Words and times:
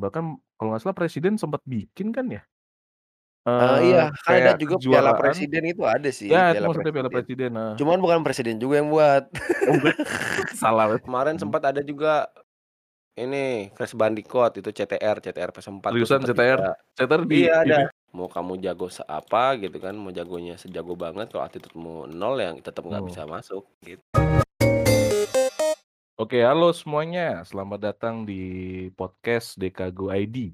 Bahkan 0.00 0.24
kalau 0.56 0.68
nggak 0.72 0.82
salah 0.82 0.96
presiden 0.96 1.34
sempat 1.36 1.60
bikin 1.68 2.08
kan 2.16 2.26
ya? 2.32 2.42
Eee, 3.58 3.76
iya, 3.88 4.00
Eee, 4.04 4.16
kan 4.24 4.34
ada 4.40 4.52
kayak 4.52 4.54
juga 4.60 4.76
Piala 4.88 5.12
kejuaraan 5.12 5.16
Presiden 5.16 5.64
itu 5.64 5.82
ada 5.88 6.08
sih, 6.12 6.28
ya 6.30 6.40
itu 6.44 6.52
Piala 6.52 6.66
maksudnya 6.68 6.92
Piala 6.94 7.10
Presiden. 7.10 7.50
Presiden, 7.50 7.52
heeh. 7.56 7.78
Cuman 7.80 7.98
bukan 8.04 8.20
presiden 8.26 8.56
juga 8.62 8.74
yang 8.80 8.88
buat. 8.92 9.24
Oh 9.66 9.74
bukan? 9.80 9.94
Salah 10.60 10.86
Kemarin 11.02 11.36
mhm. 11.36 11.42
sempat 11.42 11.62
ada 11.66 11.80
juga 11.84 12.28
ini 13.18 13.70
Crash 13.76 13.94
Bandicoot 13.98 14.52
itu 14.60 14.70
CTR, 14.72 15.16
CTR 15.24 15.50
PS4 15.54 15.92
tuh 16.00 16.06
Seriusan 16.06 16.20
sempet 16.20 16.30
CTR? 16.36 16.60
juga 16.60 16.68
CTR 16.96 17.22
di 17.28 17.40
iya 17.46 17.52
ada. 17.64 17.78
ini? 17.82 17.84
Mau 18.16 18.28
kamu 18.30 18.52
jago 18.64 18.86
seapa 18.90 19.56
gitu 19.62 19.78
kan, 19.82 19.94
mau 19.98 20.12
jagonya 20.14 20.54
sejago 20.60 20.94
banget 20.98 21.30
kalau 21.32 21.44
attitude-mu 21.46 22.06
0 22.10 22.36
ya 22.42 22.50
tetep 22.58 22.82
nggak 22.86 23.04
Oh. 23.04 23.08
bisa 23.08 23.22
masuk, 23.28 23.64
gitu. 23.86 24.29
Oke, 26.20 26.44
halo 26.44 26.68
semuanya, 26.76 27.40
selamat 27.48 27.80
datang 27.80 28.28
di 28.28 28.44
podcast 28.92 29.56
Dekago 29.56 30.12
ID. 30.12 30.52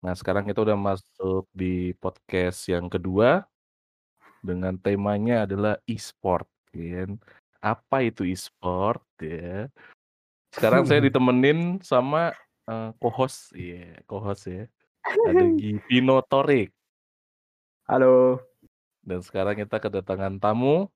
Nah, 0.00 0.16
sekarang 0.16 0.48
kita 0.48 0.64
udah 0.64 0.80
masuk 0.80 1.44
di 1.52 1.92
podcast 2.00 2.64
yang 2.64 2.88
kedua, 2.88 3.44
dengan 4.40 4.80
temanya 4.80 5.44
adalah 5.44 5.76
e-sport, 5.84 6.48
kan. 6.72 7.20
Apa 7.60 8.08
itu 8.08 8.24
e-sport, 8.24 9.04
ya. 9.20 9.68
Sekarang 10.48 10.88
saya 10.88 11.04
ditemenin 11.12 11.84
sama, 11.84 12.32
eee, 12.64 12.96
co-host 12.96 13.52
iya, 13.52 14.00
co-host 14.08 14.48
ya, 14.48 14.64
ada 15.04 15.44
Givino 15.60 16.24
Thorik. 16.24 16.72
Halo. 17.84 18.40
Dan 19.04 19.20
sekarang 19.20 19.60
kita 19.60 19.76
kedatangan 19.84 20.40
tamu, 20.40 20.88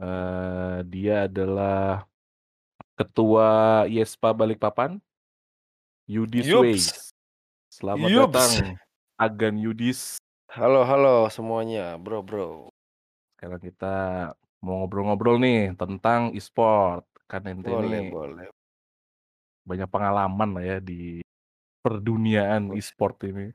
eee, 0.00 0.88
dia 0.88 1.28
adalah 1.28 2.08
Ketua 2.94 3.82
IESPA 3.90 4.30
Balikpapan, 4.30 5.02
Yudis. 6.06 6.46
Weiss. 6.46 7.10
Selamat 7.66 8.06
Yups. 8.06 8.30
datang, 8.30 8.52
Agan 9.18 9.58
Yudis. 9.58 10.22
Halo 10.46 10.86
halo 10.86 11.26
semuanya, 11.26 11.98
Bro 11.98 12.22
Bro. 12.22 12.70
Sekarang 13.34 13.58
kita 13.58 13.94
mau 14.62 14.86
ngobrol-ngobrol 14.86 15.42
nih 15.42 15.74
tentang 15.74 16.30
e-sport, 16.38 17.02
kan 17.26 17.42
ente 17.50 17.66
Boleh 17.66 18.14
boleh. 18.14 18.46
banyak 19.66 19.90
pengalaman 19.90 20.54
lah 20.54 20.64
ya 20.64 20.78
di 20.78 21.18
perduniaan 21.82 22.78
e-sport 22.78 23.26
ini. 23.26 23.50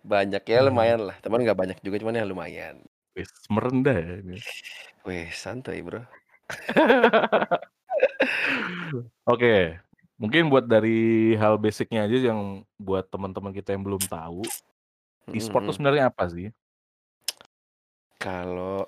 Banyak 0.00 0.48
ya 0.48 0.64
lumayan 0.64 1.12
lah, 1.12 1.16
teman 1.20 1.44
nggak 1.44 1.60
banyak 1.60 1.78
juga 1.84 2.00
cuman 2.00 2.16
ya 2.16 2.24
lumayan. 2.24 2.80
Wis, 3.12 3.28
merendah 3.52 4.00
ya 4.00 4.24
ini. 4.24 4.40
Weh, 5.04 5.28
santai, 5.28 5.84
Bro. 5.84 6.08
Oke, 9.28 9.78
mungkin 10.18 10.50
buat 10.50 10.66
dari 10.66 11.32
hal 11.38 11.56
basic-nya 11.56 12.04
aja 12.06 12.32
yang 12.32 12.66
buat 12.76 13.06
teman-teman 13.08 13.54
kita 13.54 13.72
yang 13.72 13.84
belum 13.86 14.02
tahu, 14.10 14.42
e-sport 15.30 15.64
itu 15.70 15.72
sebenarnya 15.78 16.10
apa 16.10 16.26
sih? 16.28 16.50
Kalau 18.20 18.84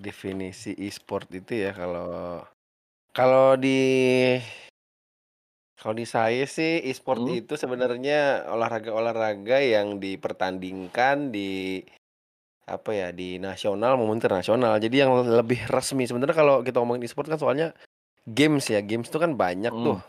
definisi 0.00 0.74
e-sport 0.74 1.30
itu 1.30 1.54
ya 1.54 1.70
kalau 1.70 2.42
kalau 3.14 3.54
di 3.54 4.34
kalau 5.78 5.94
di 5.98 6.06
saya 6.06 6.46
sih 6.46 6.82
e-sport 6.86 7.22
Mhm. 7.22 7.34
itu 7.44 7.54
sebenarnya 7.58 8.46
olahraga-olahraga 8.50 9.62
yang 9.62 9.98
dipertandingkan 9.98 11.30
di 11.34 11.82
apa 12.72 12.90
ya, 12.96 13.08
di 13.12 13.36
nasional 13.42 14.00
maupun 14.00 14.16
internasional. 14.20 14.80
Jadi 14.80 14.96
yang 15.04 15.12
lebih 15.28 15.68
resmi 15.68 16.08
sebenarnya 16.08 16.36
kalau 16.36 16.56
kita 16.66 16.80
ngomongin 16.80 17.04
e-sport 17.06 17.28
kan 17.32 17.40
soalnya 17.40 17.68
games 18.28 18.66
ya, 18.72 18.80
games 18.84 19.08
itu 19.10 19.18
kan 19.22 19.32
banyak 19.38 19.74
tuh. 19.84 19.96
Mhm, 19.96 20.02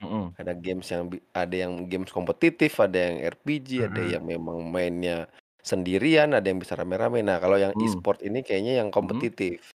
mhm. 0.00 0.36
Ada 0.38 0.54
games 0.54 0.86
yang 0.94 1.10
ada 1.34 1.56
yang 1.56 1.72
games 1.90 2.14
kompetitif, 2.14 2.78
ada 2.78 2.94
yang 3.10 3.16
RPG, 3.34 3.70
ada 3.90 3.98
Mhm. 3.98 4.18
yang 4.18 4.22
memang 4.26 4.62
mainnya 4.70 5.26
sendirian, 5.66 6.30
ada 6.36 6.46
yang 6.46 6.62
bisa 6.62 6.78
rame-rame. 6.78 7.20
Nah, 7.26 7.42
kalau 7.42 7.58
yang 7.58 7.74
Mmm. 7.74 7.82
e-sport 7.82 8.22
ini 8.22 8.46
kayaknya 8.46 8.80
yang 8.84 8.90
Mhm. 9.00 9.28
kompetitif. 9.28 9.74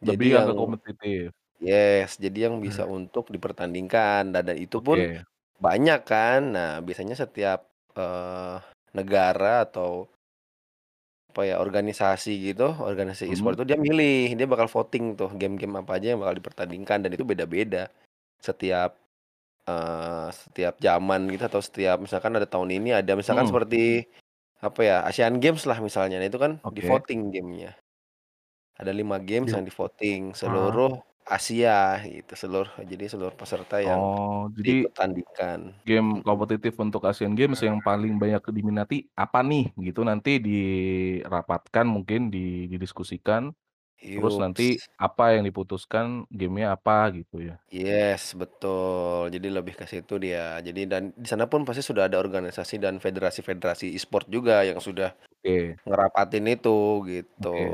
Lebih 0.00 0.28
Jadi 0.28 0.36
yang 0.36 0.44
ke 0.48 0.54
yang 0.54 0.56
kompetitif. 0.56 1.32
yes, 1.62 2.16
jadi 2.20 2.50
yang 2.50 2.58
bisa 2.64 2.84
Mmm. 2.84 2.90
untuk 2.90 3.30
dipertandingkan 3.34 4.32
dan 4.34 4.42
dan 4.48 4.58
itu 4.60 4.78
pun 4.82 5.04
Oke. 5.04 5.24
banyak 5.60 6.00
kan. 6.08 6.40
Nah, 6.54 6.70
biasanya 6.84 7.16
setiap, 7.18 7.68
eee, 7.96 8.56
negara 8.96 9.66
atau 9.66 10.08
apa 11.30 11.40
ya, 11.46 11.54
organisasi 11.62 12.30
gitu, 12.50 12.74
organisasi 12.74 13.24
Mhm. 13.28 13.30
e-sport 13.30 13.54
itu 13.62 13.66
dia 13.70 13.78
milih, 13.78 14.34
dia 14.38 14.46
bakal 14.50 14.66
voting 14.66 15.14
tuh 15.14 15.30
game-game 15.38 15.74
apa 15.78 15.96
aja 16.02 16.06
yang 16.14 16.20
bakal 16.22 16.34
dipertandingkan 16.42 16.98
dan 17.06 17.10
itu 17.14 17.22
beda-beda. 17.22 17.86
Setiap, 18.42 18.98
eee, 19.68 20.28
setiap 20.34 20.74
zaman 20.82 21.20
gitu 21.32 21.44
atau 21.50 21.62
setiap 21.64 21.96
misalkan 22.02 22.32
ada 22.38 22.48
tahun 22.50 22.70
ini 22.78 22.90
ada 23.00 23.12
misalkan 23.18 23.44
Mhm. 23.44 23.50
seperti 23.50 24.06
apa 24.62 24.80
ya, 24.84 24.96
Asian 25.08 25.38
Games 25.42 25.64
lah 25.70 25.78
misalnya, 25.84 26.16
nah 26.22 26.28
itu 26.30 26.40
kan 26.40 26.58
Oke. 26.64 27.04
di-voting 27.04 27.30
gamenya. 27.34 27.76
Ada 28.78 28.92
5 28.96 29.18
games 29.22 29.50
Iya. 29.50 29.58
yang 29.58 29.64
di-voting 29.68 30.32
Heeh. 30.46 30.80
seluruh 30.80 31.02
Asia 31.36 31.70
gitu, 32.14 32.32
seluruh 32.42 32.70
jadi 32.90 33.04
seluruh 33.12 33.36
peserta 33.40 33.76
yang 33.90 34.02
Oh, 34.04 34.52
jadi 34.56 34.92
dipertandingkan, 34.98 35.60
game 35.88 36.20
mhm. 36.26 36.26
kompetitif 36.26 36.76
untuk 36.80 37.02
Asian 37.08 37.32
Games 37.38 37.60
yang 37.64 37.80
paling 37.80 38.20
banyak 38.20 38.42
diminati 38.52 39.08
apa 39.16 39.40
nih? 39.44 39.72
Gitu 39.80 40.00
nanti 40.04 40.36
dirapatkan 40.42 41.86
mungkin 41.88 42.28
di 42.34 42.68
didiskusikan, 42.72 43.52
terus 44.16 44.36
nanti 44.42 44.62
Yups. 44.64 44.88
apa 45.00 45.36
yang 45.38 45.44
diputuskan 45.48 46.26
game-nya 46.32 46.76
apa 46.76 47.12
gitu 47.18 47.38
ya? 47.44 47.56
Yes, 47.70 48.34
betul. 48.40 49.30
Jadi 49.34 49.46
lebih 49.56 49.74
ke 49.78 49.84
situ 49.92 50.12
dia. 50.24 50.58
Jadi 50.66 50.80
dan 50.90 51.02
di 51.14 51.26
sana 51.30 51.46
pun 51.46 51.62
pasti 51.66 51.82
sudah 51.86 52.10
ada 52.10 52.18
organisasi 52.18 52.74
dan 52.82 52.94
federasi-federasi 53.04 53.94
e-sport 53.94 54.26
juga 54.26 54.66
yang 54.68 54.82
sudah 54.82 55.14
Oke. 55.44 55.80
ngerapatin 55.88 56.44
itu 56.54 56.70
gitu, 57.10 57.48
Oke. 57.48 57.64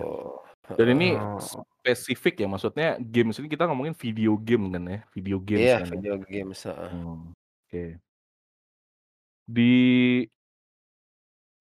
Dan 0.79 0.89
ini 0.97 1.07
heeh. 1.09 1.63
Spesifik 1.87 2.43
ya, 2.43 2.47
maksudnya 2.51 2.99
games 2.99 3.39
ini 3.39 3.47
kita 3.47 3.63
ngomongin 3.71 3.95
video 3.95 4.35
game 4.43 4.75
kan 4.75 4.83
ya, 4.91 4.99
video 5.15 5.39
games 5.39 5.71
Iya, 5.71 5.79
kan 5.79 5.87
ya? 5.95 6.03
video 6.03 6.19
games, 6.19 6.59
heeh. 6.67 6.93
Mmm, 6.93 7.33
oke. 7.67 8.01
Di 9.49 10.29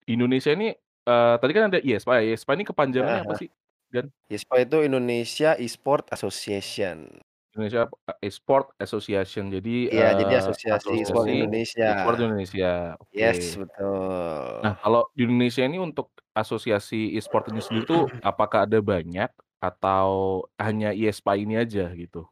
Indonesia 0.08 0.54
ini, 0.54 0.70
eee, 1.06 1.34
tadi 1.42 1.50
kan 1.56 1.64
ada 1.70 1.78
IESPA 1.82 2.22
ya, 2.22 2.34
IESPA 2.34 2.52
ini 2.54 2.64
kepanjangannya 2.70 3.20
apa 3.26 3.34
heeh. 3.34 3.40
sih, 3.40 3.50
Gan? 3.90 4.06
IESPA 4.32 4.56
itu 4.66 4.78
Indonesia 4.88 5.50
E-sport 5.60 6.04
Association. 6.14 7.22
Indonesia 7.54 7.86
e 8.10 8.12
E-sport 8.26 8.74
Association, 8.82 9.44
jadi, 9.54 9.74
Iya, 9.92 10.06
jadi 10.18 10.32
eee, 10.34 10.42
Asosiasi 10.42 10.90
E-sport 11.02 11.26
Indonesia. 11.30 11.86
e-sport 11.86 12.16
Indonesia, 12.18 12.96
Yes, 13.12 13.38
oke. 13.38 13.60
betul. 13.60 14.64
Nah, 14.64 14.74
kalau 14.80 15.04
di 15.12 15.28
Indonesia 15.28 15.62
ini 15.68 15.76
untuk 15.76 16.16
asosiasi 16.32 17.12
e-sport 17.16 17.52
ini 17.52 17.60
sendiri 17.60 17.84
tuh 17.88 18.16
apakah 18.24 18.64
ada 18.64 18.80
banyak 18.80 19.28
atau 19.62 20.08
hanya 20.60 20.92
IESPA 20.96 21.32
ini 21.40 21.54
aja 21.60 21.90
gitu? 21.96 22.28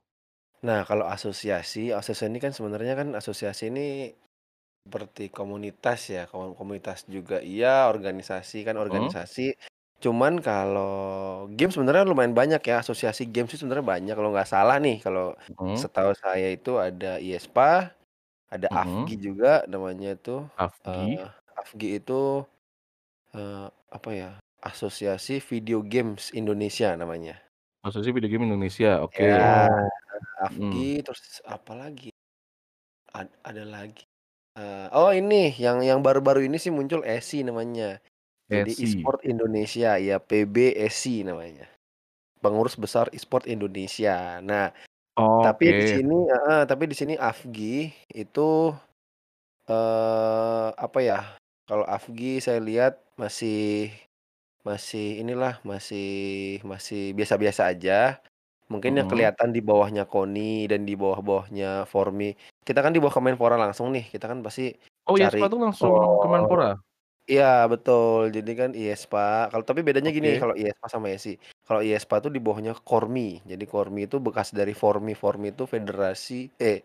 Nah, 0.67 0.81
kalau 0.89 1.05
asosiasi, 1.15 1.93
asosiasi 1.93 2.31
ini 2.33 2.39
kan 2.45 2.53
sebenarnya 2.57 2.95
kan 3.01 3.09
asosiasi 3.21 3.63
ini 3.73 3.83
seperti 4.85 5.23
komunitas 5.33 6.01
ya, 6.15 6.21
ko 6.31 6.37
komunitas 6.61 6.99
juga 7.15 7.37
iya, 7.41 7.69
organisasi 7.93 8.57
kan 8.69 8.77
Mhm. 8.91 9.15
organisasi. 9.17 9.43
Cuman 10.05 10.35
kalau 10.47 11.49
game 11.57 11.73
sebenarnya 11.75 12.05
lumayan 12.11 12.37
banyak 12.41 12.61
ya, 12.71 12.75
asosiasi 12.85 13.23
games 13.35 13.51
itu 13.53 13.61
sebenarnya 13.65 13.87
banyak 13.95 14.15
kalau 14.19 14.31
nggak 14.35 14.51
salah 14.55 14.77
nih, 14.85 14.97
kalau 15.07 15.25
Mhm. 15.49 15.85
setahu 15.85 16.13
saya 16.25 16.47
itu 16.57 16.71
ada 16.87 17.07
IESPA, 17.25 17.95
ada 18.55 18.69
Mhm. 18.71 19.09
AFGI 19.09 19.15
juga 19.29 19.49
namanya 19.73 20.09
itu, 20.17 20.33
AFGI? 20.59 21.11
eee, 21.11 21.25
AFGI 21.59 21.89
itu, 22.03 22.15
eee, 23.37 23.67
apa 23.97 24.11
ya, 24.21 24.31
Asosiasi 24.65 25.45
Video 25.45 25.85
Games 25.85 26.33
Indonesia 26.33 26.97
namanya. 26.97 27.37
Asosiasi 27.85 28.13
Video 28.17 28.31
Game 28.33 28.45
Indonesia, 28.49 29.05
oke. 29.05 29.25
Ya, 29.29 29.69
Oh. 29.69 29.91
AFGI 30.43 31.05
terus 31.07 31.41
apalagi? 31.47 32.11
Ad 33.15 33.29
ada 33.47 33.65
lagi, 33.69 34.05
eee, 34.59 34.87
oh 34.95 35.11
ini 35.15 35.53
yang 35.61 35.83
yang 35.85 36.01
baru-baru 36.07 36.47
ini 36.49 36.57
sih 36.63 36.73
muncul 36.75 37.03
ESI 37.07 37.45
namanya. 37.47 38.01
Jadi. 38.51 38.73
E-sport 38.81 39.23
Indonesia, 39.29 39.97
ya 40.01 40.19
PBSI 40.23 41.25
namanya. 41.29 41.67
Pengurus 42.43 42.77
Besar 42.79 43.09
E-sport 43.17 43.47
Indonesia. 43.51 44.41
Nah, 44.45 44.71
tapi 45.43 45.73
di 45.79 45.85
Oke. 45.85 45.95
sini 45.95 46.15
heeh, 46.31 46.63
tapi 46.71 46.85
di 46.91 46.97
sini 46.99 47.15
AFGI 47.19 47.93
itu, 48.17 48.73
eee, 49.71 50.69
apa 50.77 50.99
ya, 51.05 51.19
kalau 51.69 51.85
AFGI 51.89 52.41
saya 52.45 52.61
lihat 52.65 52.95
masih 53.21 53.91
masih 54.69 55.05
inilah, 55.21 55.53
masih 55.71 56.05
masih 56.73 56.99
biasa-biasa 57.19 57.63
aja. 57.73 57.93
Mungkin 58.73 58.93
yang 58.99 59.09
Mhm. 59.09 59.11
kelihatan 59.11 59.51
di 59.57 59.61
bawahnya 59.69 60.03
KONI 60.11 60.41
dan 60.73 60.81
di 60.89 60.93
bawah-bawahnya 61.01 61.67
FORMI 61.93 62.27
kita 62.67 62.81
kan 62.85 62.93
di 62.97 62.99
bawah 63.03 63.15
Kemenpora 63.17 63.57
langsung 63.65 63.89
nih, 63.95 64.05
kita 64.15 64.25
kan 64.31 64.41
pasti 64.47 64.63
Oh, 65.07 65.17
cari 65.19 65.41
IESPA 65.41 65.45
tuh 65.53 65.61
langsung 65.61 65.93
oh 66.01 66.17
Kemenpora? 66.21 66.81
iya 67.31 67.45
betul, 67.73 68.21
jadi 68.37 68.51
kan 68.61 68.71
IESPA 68.81 69.21
kalau 69.53 69.65
tapi 69.69 69.81
bedanya 69.89 70.11
gini 70.17 70.29
Oke. 70.29 70.43
kalau 70.43 70.55
IESPA 70.61 70.87
sama 70.95 71.07
ESI, 71.13 71.31
kalau 71.67 71.81
IESPA 71.87 72.17
tuh 72.25 72.33
di 72.37 72.41
bawahnya 72.45 72.73
KORMI, 72.89 73.23
jadi 73.51 73.65
KORMI 73.73 74.01
itu 74.09 74.17
bekas 74.27 74.49
dari 74.59 74.73
FORMI, 74.83 75.13
FORMI 75.23 75.49
itu 75.55 75.65
federasi 75.75 76.35
eh 76.63 76.79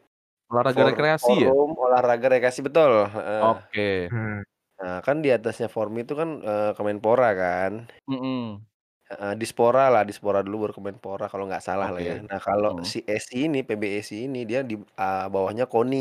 Olahraga 0.50 0.82
for 0.82 0.90
rekreasi 0.90 1.34
ya? 1.46 1.54
forum 1.54 1.72
olahraga 1.84 2.28
rekreasi, 2.34 2.60
betul, 2.68 2.92
heeh. 3.16 3.48
Oke. 3.48 4.12
Hmm. 4.12 4.44
Nah, 4.80 4.98
kan 5.06 5.18
di 5.24 5.30
atasnya 5.36 5.68
Formi 5.76 6.00
itu 6.08 6.14
kan, 6.20 6.30
eee, 6.48 6.72
Kemenpora 6.78 7.30
kan. 7.42 7.72
Mhm. 8.08 8.66
Heeh, 9.08 9.34
Dispora 9.42 9.90
lah, 9.94 10.04
Dispora 10.10 10.40
dulu 10.46 10.56
baru 10.70 10.74
Kemenpora 10.78 11.26
kalau 11.32 11.46
nggak 11.50 11.64
salah 11.68 11.90
lah 11.96 12.02
ya. 12.10 12.14
Oke, 12.14 12.26
Nah, 12.30 12.40
kalau 12.48 12.70
mhm. 12.70 12.92
si 12.92 12.98
ESI 13.08 13.48
ini, 13.50 13.60
PBSI 13.68 14.16
ini 14.28 14.40
dia 14.50 14.60
di 14.70 14.76
eee, 14.78 15.26
bawahnya 15.34 15.66
KONI. 15.72 15.98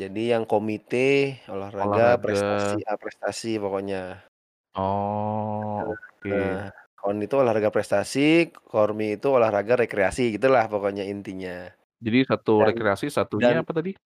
Jadi 0.00 0.20
yang 0.32 0.44
Komite 0.50 0.98
Olahraga 1.52 2.02
Olahraga. 2.14 2.22
Prestasi 2.22 2.76
A 2.90 2.94
Prestasi 3.02 3.58
pokoknya. 3.64 4.28
Oh, 4.74 5.96
Heeh, 6.30 6.62
oke. 6.64 6.66
KONI 7.00 7.22
itu 7.28 7.36
olahraga 7.42 7.70
prestasi, 7.76 8.20
KORMI 8.72 9.06
itu 9.16 9.26
olahraga 9.38 9.74
rekreasi, 9.82 10.22
gitulah 10.34 10.64
pokoknya 10.72 11.04
intinya. 11.12 11.70
Jadi 12.04 12.18
satu 12.28 12.60
Dan 12.60 12.68
rekreasi, 12.68 13.08
satunya 13.08 13.56
dan 13.56 13.64
apa 13.64 13.72
tadi? 13.72 13.96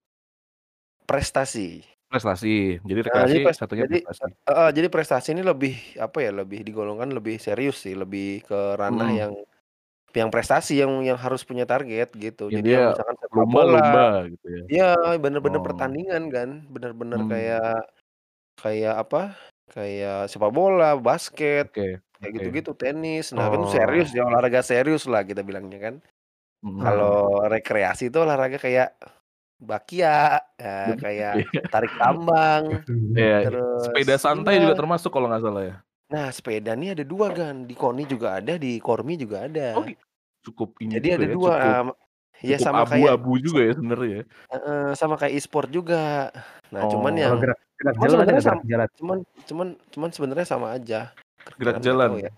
Prestasi. 1.09 1.85
Prestasi, 2.11 2.83
jadi 2.91 3.01
Nah, 3.07 3.23
jadi 3.31 3.41
pres 3.45 3.59
satunya 3.59 3.87
jadi 3.87 3.97
prestasi. 4.03 4.35
heeh, 4.49 4.69
jadi 4.77 4.89
prestasi 4.95 5.29
ini 5.35 5.43
lebih, 5.51 5.73
apa 6.05 6.19
ya, 6.25 6.31
lebih 6.41 6.59
digolongkan 6.67 7.11
lebih 7.17 7.37
serius 7.47 7.77
sih, 7.85 7.95
lebih 8.03 8.45
ke 8.49 8.55
ranah 8.81 9.09
Mhm. 9.09 9.21
yang 9.21 9.33
yang 10.19 10.31
prestasi 10.35 10.73
yang 10.83 10.93
yang 11.09 11.19
harus 11.25 11.43
punya 11.49 11.65
target 11.71 12.09
gitu. 12.25 12.43
Jadi 12.55 12.69
yang 12.75 12.87
misalkan 12.91 13.17
sepak 13.23 13.45
bola 13.53 13.81
lumba-lumba 13.81 14.27
gitu 14.33 14.47
ya? 14.59 14.65
iya, 14.73 14.85
bener-bener 15.25 15.61
Oh. 15.61 15.67
pertandingan 15.67 16.25
kan, 16.37 16.51
bener-bener 16.75 17.21
Mmm. 17.21 17.31
kayak 17.33 17.65
kayak 18.61 18.95
apa, 19.03 19.19
kayak 19.75 20.15
sepak 20.33 20.53
bola, 20.59 20.87
basket, 21.07 21.65
Oke 21.65 22.01
kayak 22.21 22.33
oke. 22.33 22.45
gitu-gitu, 22.45 22.71
tenis. 22.83 23.25
Nah, 23.37 23.47
kan 23.53 23.59
itu 23.62 23.71
serius 23.77 24.07
Oh. 24.07 24.17
ya, 24.17 24.23
olahraga 24.29 24.61
serius 24.71 25.05
lah 25.12 25.23
kita 25.31 25.43
bilangnya 25.49 25.79
kan. 25.87 25.97
Mhm. 26.62 26.81
Kalau 26.83 27.45
rekreasi 27.53 28.03
itu 28.11 28.19
olahraga 28.25 28.59
kayak 28.67 28.89
bakya, 29.69 30.09
eee, 30.61 30.91
kayak 31.03 31.35
tarik 31.73 31.93
tambang, 32.01 32.65
Iya, 33.19 33.37
sepeda 33.83 34.15
terus 34.25 34.25
santai 34.25 34.55
juga 34.62 34.75
iya. 34.75 34.81
termasuk 34.81 35.11
kalau 35.15 35.27
nggak 35.31 35.43
salah 35.45 35.62
ya? 35.69 35.75
Nah, 36.09 36.33
sepeda 36.33 36.73
nih 36.75 36.97
ada 36.97 37.05
2 37.05 37.29
kan, 37.31 37.69
di 37.69 37.75
KONI 37.77 38.03
juga 38.09 38.41
ada, 38.41 38.57
di 38.57 38.81
KORMI 38.81 39.15
juga 39.21 39.47
Oh 39.75 39.83
ada. 39.85 39.87
gi 39.87 39.95
cukup 40.45 40.71
ini 40.85 40.95
Jadi 40.95 41.07
juga 41.07 41.21
ada 41.23 41.27
ya, 41.31 41.37
2, 41.37 41.55
cukup 41.55 41.77
mmm, 41.87 41.95
ya 42.43 42.57
cukup 42.59 42.67
sama 42.67 42.83
kayak 42.83 43.12
abu-abu 43.12 43.31
se 43.47 43.47
juga 43.47 43.61
ya 43.69 43.73
sebenarnya 43.79 44.11
ya? 44.19 44.25
heeh, 44.53 44.81
sama 45.01 45.15
kayak 45.21 45.35
e-sport 45.39 45.69
juga. 45.77 46.31
Nah, 46.75 46.85
cuman 46.93 47.15
Kalau 47.23 47.25
yang 47.25 47.37
Oh. 47.37 47.43
gerak 47.43 47.59
gerak 47.79 47.97
cuman 47.97 48.07
jalan 48.07 48.19
ada 48.25 48.33
sebenarnya 48.33 48.35
nggak 48.35 48.45
sam 48.47 48.59
gerak 48.65 48.65
jalan? 48.71 48.91
cuman 48.99 49.19
cuman 49.49 49.69
cuman 49.95 50.11
sebenarnya 50.17 50.47
sama 50.49 50.69
aja. 50.77 50.97
Gerak 51.59 51.79
Gerak 51.79 51.79
jalan 51.87 52.11
ya. 52.23 52.29
jalan 52.29 52.33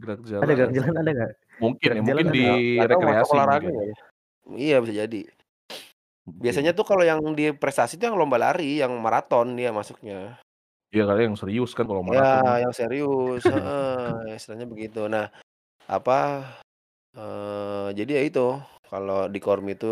gerak 0.00 0.20
Ada 0.42 0.52
jalan 0.56 0.56
gerak 0.58 0.72
Heeh. 0.74 0.78
jalan 0.78 0.94
ada 1.00 1.10
nggak? 1.16 1.32
mungkin 1.62 1.90
Gerak 1.90 1.98
ya, 1.98 2.02
jalan 2.08 2.26
mungkin 2.28 2.28
ada 2.32 2.36
di 2.36 2.46
rekreasi 2.90 3.34
olahraga 3.34 3.70
ya? 3.90 3.94
Iya, 4.58 4.74
bisa 4.84 4.94
jadi. 5.06 5.18
Biasanya 6.26 6.72
Oke. 6.72 6.78
tuh 6.78 6.88
kalau 6.88 7.04
yang 7.04 7.20
di 7.36 7.52
prestasi 7.52 8.00
tuh 8.00 8.08
yang 8.08 8.16
lomba 8.16 8.40
lari, 8.40 8.80
yang 8.80 8.92
maraton 9.04 9.54
dia 9.60 9.70
masuknya. 9.76 10.40
Iya 10.92 11.02
kali 11.08 11.20
yang 11.26 11.36
serius 11.40 11.70
kan 11.76 11.86
kalau 11.88 12.02
Iya, 12.08 12.10
maraton 12.10 12.40
mah. 12.48 12.58
yang 12.62 12.72
serius, 12.78 13.42
heeh, 13.48 14.36
istilahnya 14.36 14.66
begitu. 14.72 14.98
Nah, 15.14 15.24
apa, 15.88 16.14
eee, 17.16 17.88
jadi 17.98 18.10
ya 18.18 18.22
itu, 18.28 18.40
kalau 18.90 19.28
di 19.34 19.38
KORMI 19.44 19.72
itu 19.78 19.88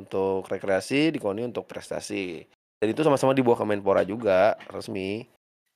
untuk 0.00 0.48
rekreasi, 0.52 1.14
di 1.14 1.18
KONI 1.22 1.42
untuk 1.50 1.64
prestasi. 1.70 2.44
Dan 2.80 2.88
itu 2.92 3.02
sama-sama 3.06 3.32
di 3.36 3.42
bawah 3.46 3.60
Kemenpora 3.64 4.02
juga, 4.06 4.56
resmi. 4.74 5.28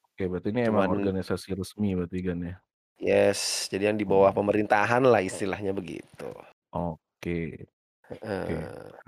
Oke, 0.09 0.25
berarti 0.31 0.49
ini 0.53 0.61
emang 0.71 0.87
Cuman 0.89 0.93
organisasi 0.95 1.49
resmi 1.61 1.89
berarti 1.99 2.19
kan 2.27 2.39
ya? 2.49 2.55
Yes, 2.99 3.71
jadi 3.71 3.93
yang 3.95 3.99
di 4.01 4.07
bawah 4.09 4.33
Mhm. 4.33 4.35
pemerintahan 4.35 5.05
lah 5.07 5.23
istilahnya 5.23 5.71
begitu. 5.71 6.27
Oke. 6.73 7.67
Oke. 8.11 8.57
Heeh. 8.59 9.01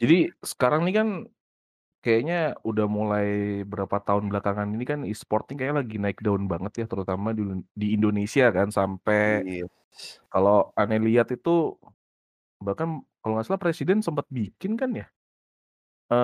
Jadi 0.00 0.30
sekarang 0.46 0.86
nih 0.86 0.94
kan 0.98 1.08
kayaknya 2.04 2.56
udah 2.66 2.86
mulai 2.90 3.26
berapa 3.66 3.98
tahun 4.06 4.30
belakangan 4.32 4.68
ini 4.74 4.84
kan 4.86 5.00
e-sport 5.08 5.50
nih 5.50 5.56
kayaknya 5.58 5.76
lagi 5.82 5.96
naik 6.02 6.18
daun 6.26 6.44
banget 6.52 6.72
ya, 6.82 6.86
terutama 6.92 7.28
di 7.38 7.42
di 7.76 7.86
Indonesia 7.98 8.50
kan, 8.56 8.68
sampai 8.74 9.44
Yes. 9.44 10.20
kalau 10.32 10.72
aneh 10.80 11.00
lihat 11.02 11.28
itu 11.36 11.76
bahkan 12.62 13.02
kalau 13.22 13.32
nggak 13.38 13.46
salah 13.48 13.62
presiden 13.62 14.00
sempet 14.06 14.26
bikin 14.32 14.74
kan 14.80 14.90
ya? 14.96 15.06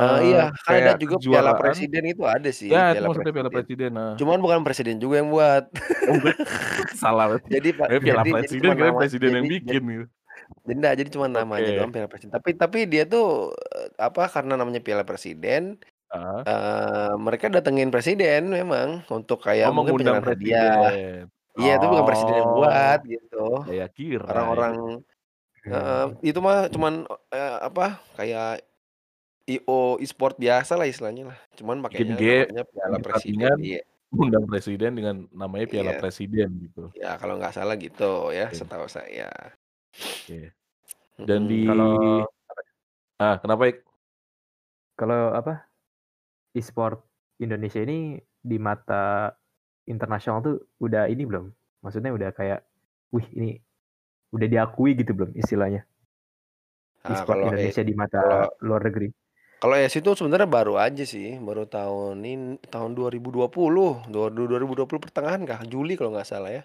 Eee, 0.00 0.16
iya, 0.32 0.38
Eee, 0.38 0.56
kan 0.64 0.74
ada 0.80 0.90
kayak 0.90 0.96
juga 0.96 1.16
Piala 1.28 1.52
kejuaraan 1.54 1.60
Presiden 1.60 2.02
itu 2.10 2.22
ada 2.34 2.48
sih, 2.58 2.68
ya 2.72 2.80
itu 2.82 2.90
Piala 2.90 3.08
maksudnya 3.08 3.32
Piala 3.36 3.52
Presiden. 3.52 3.54
Presiden, 3.54 3.92
heeh. 4.00 4.18
Cuman 4.18 4.38
bukan 4.44 4.60
presiden 4.66 4.96
juga 5.02 5.14
yang 5.20 5.28
buat. 5.34 5.64
Oh 6.06 6.14
bukan? 6.20 6.36
Salah. 7.02 7.38
Jadi 7.54 7.68
pa 7.78 7.86
Kirain 7.86 8.02
Piala 8.04 8.24
jadi 8.24 8.30
jadi 8.40 8.66
Presiden, 8.66 8.72
kirain 8.76 8.96
nama 8.96 9.00
presiden 9.00 9.30
jadi 9.30 9.36
yang 9.38 9.48
bikin 9.48 9.82
gitu. 9.92 10.06
Enggak, 10.68 10.92
jadi 10.98 11.08
cuma 11.14 11.26
namanya 11.30 11.70
doang 11.76 11.88
Oke. 11.88 11.94
Piala 11.94 12.08
Presiden. 12.10 12.32
Tapi 12.36 12.50
tapi 12.62 12.78
dia 12.92 13.02
tuh, 13.12 13.24
eee, 13.74 13.88
apa, 14.06 14.22
karena 14.34 14.52
namanya 14.60 14.80
Piala 14.86 15.04
Presiden, 15.08 15.62
Heeh. 16.10 16.44
eee, 16.48 17.12
mereka 17.26 17.46
datengin 17.54 17.90
presiden 17.94 18.42
memang 18.58 18.88
untuk 19.12 19.38
kayak 19.46 19.68
Oh 19.68 19.72
mungkin 19.76 19.94
mengundang 19.94 19.98
penyerahan 19.98 20.26
hadiah. 20.30 20.70
presiden. 20.70 21.30
Iya, 21.58 21.70
itu 21.78 21.86
bukan 21.92 22.06
presiden 22.08 22.36
yang 22.40 22.50
buat, 22.56 22.98
Oh, 22.98 23.04
gitu. 23.08 23.36
saya 23.64 23.84
kirain. 23.96 24.64
Orang-orang 24.64 24.74
heeh, 25.72 26.02
Oke. 26.06 26.24
itu 26.28 26.38
mah 26.46 26.58
cuman, 26.74 26.94
eee, 27.34 27.56
apa, 27.68 27.84
kayak 28.18 28.46
IO 29.50 29.98
e-sport 30.04 30.34
biasalah 30.42 30.86
istilahnya 30.90 31.24
lah, 31.34 31.38
cuman 31.58 31.78
Bikin 31.90 32.08
pakainya 32.08 32.16
game, 32.16 32.48
namanya 32.48 32.62
Piala 32.72 32.98
Presiden, 33.04 33.58
iya. 33.60 33.80
ngundang 34.14 34.44
presiden 34.48 34.90
dengan 34.96 35.16
namanya 35.34 35.66
Piala 35.68 35.92
Iya. 35.92 35.96
Presiden 35.96 36.48
gitu. 36.64 36.94
Ya 36.96 37.08
kalau 37.20 37.34
nggak 37.38 37.54
salah 37.56 37.74
gitu 37.84 38.04
ya, 38.38 38.44
Oke. 38.50 38.58
setahu 38.58 38.86
saya. 38.90 39.24
Oke. 39.94 40.50
Dan 41.20 41.46
di. 41.46 41.62
Kalau 41.68 42.26
ah, 43.22 43.36
kenapa 43.38 43.62
Ik? 43.70 43.78
Kalau 44.94 45.34
apa, 45.34 45.66
e-sport 46.54 47.02
Indonesia 47.42 47.82
ini 47.82 48.14
di 48.38 48.56
mata 48.62 49.34
internasional 49.90 50.38
tuh 50.42 50.56
udah 50.78 51.10
ini 51.10 51.26
belum? 51.26 51.50
Maksudnya 51.82 52.14
udah 52.14 52.30
kayak, 52.30 52.62
wih 53.10 53.26
ini 53.34 53.58
udah 54.30 54.46
diakui 54.50 54.94
gitu 54.94 55.14
belum 55.14 55.34
istilahnya? 55.34 55.82
Ah, 57.04 57.12
E-sport 57.14 57.42
e 57.42 57.44
Indonesia 57.50 57.82
di 57.84 57.94
mata 57.94 58.18
kalau 58.22 58.40
luar 58.64 58.82
negeri. 58.86 59.08
kalau 59.64 59.80
ESI 59.80 60.04
itu 60.04 60.12
sebenarnya 60.12 60.44
baru 60.44 60.76
aja 60.76 61.04
sih, 61.08 61.40
baru 61.40 61.64
tahun 61.64 62.20
in 62.28 62.60
tahun 62.68 62.92
2020, 62.92 63.48
dua 64.12 64.28
du 64.28 64.44
2020 64.44 65.00
pertengahan 65.00 65.40
kah, 65.48 65.64
Juli 65.64 65.96
kalau 65.96 66.12
nggak 66.12 66.28
salah 66.28 66.52
ya. 66.52 66.62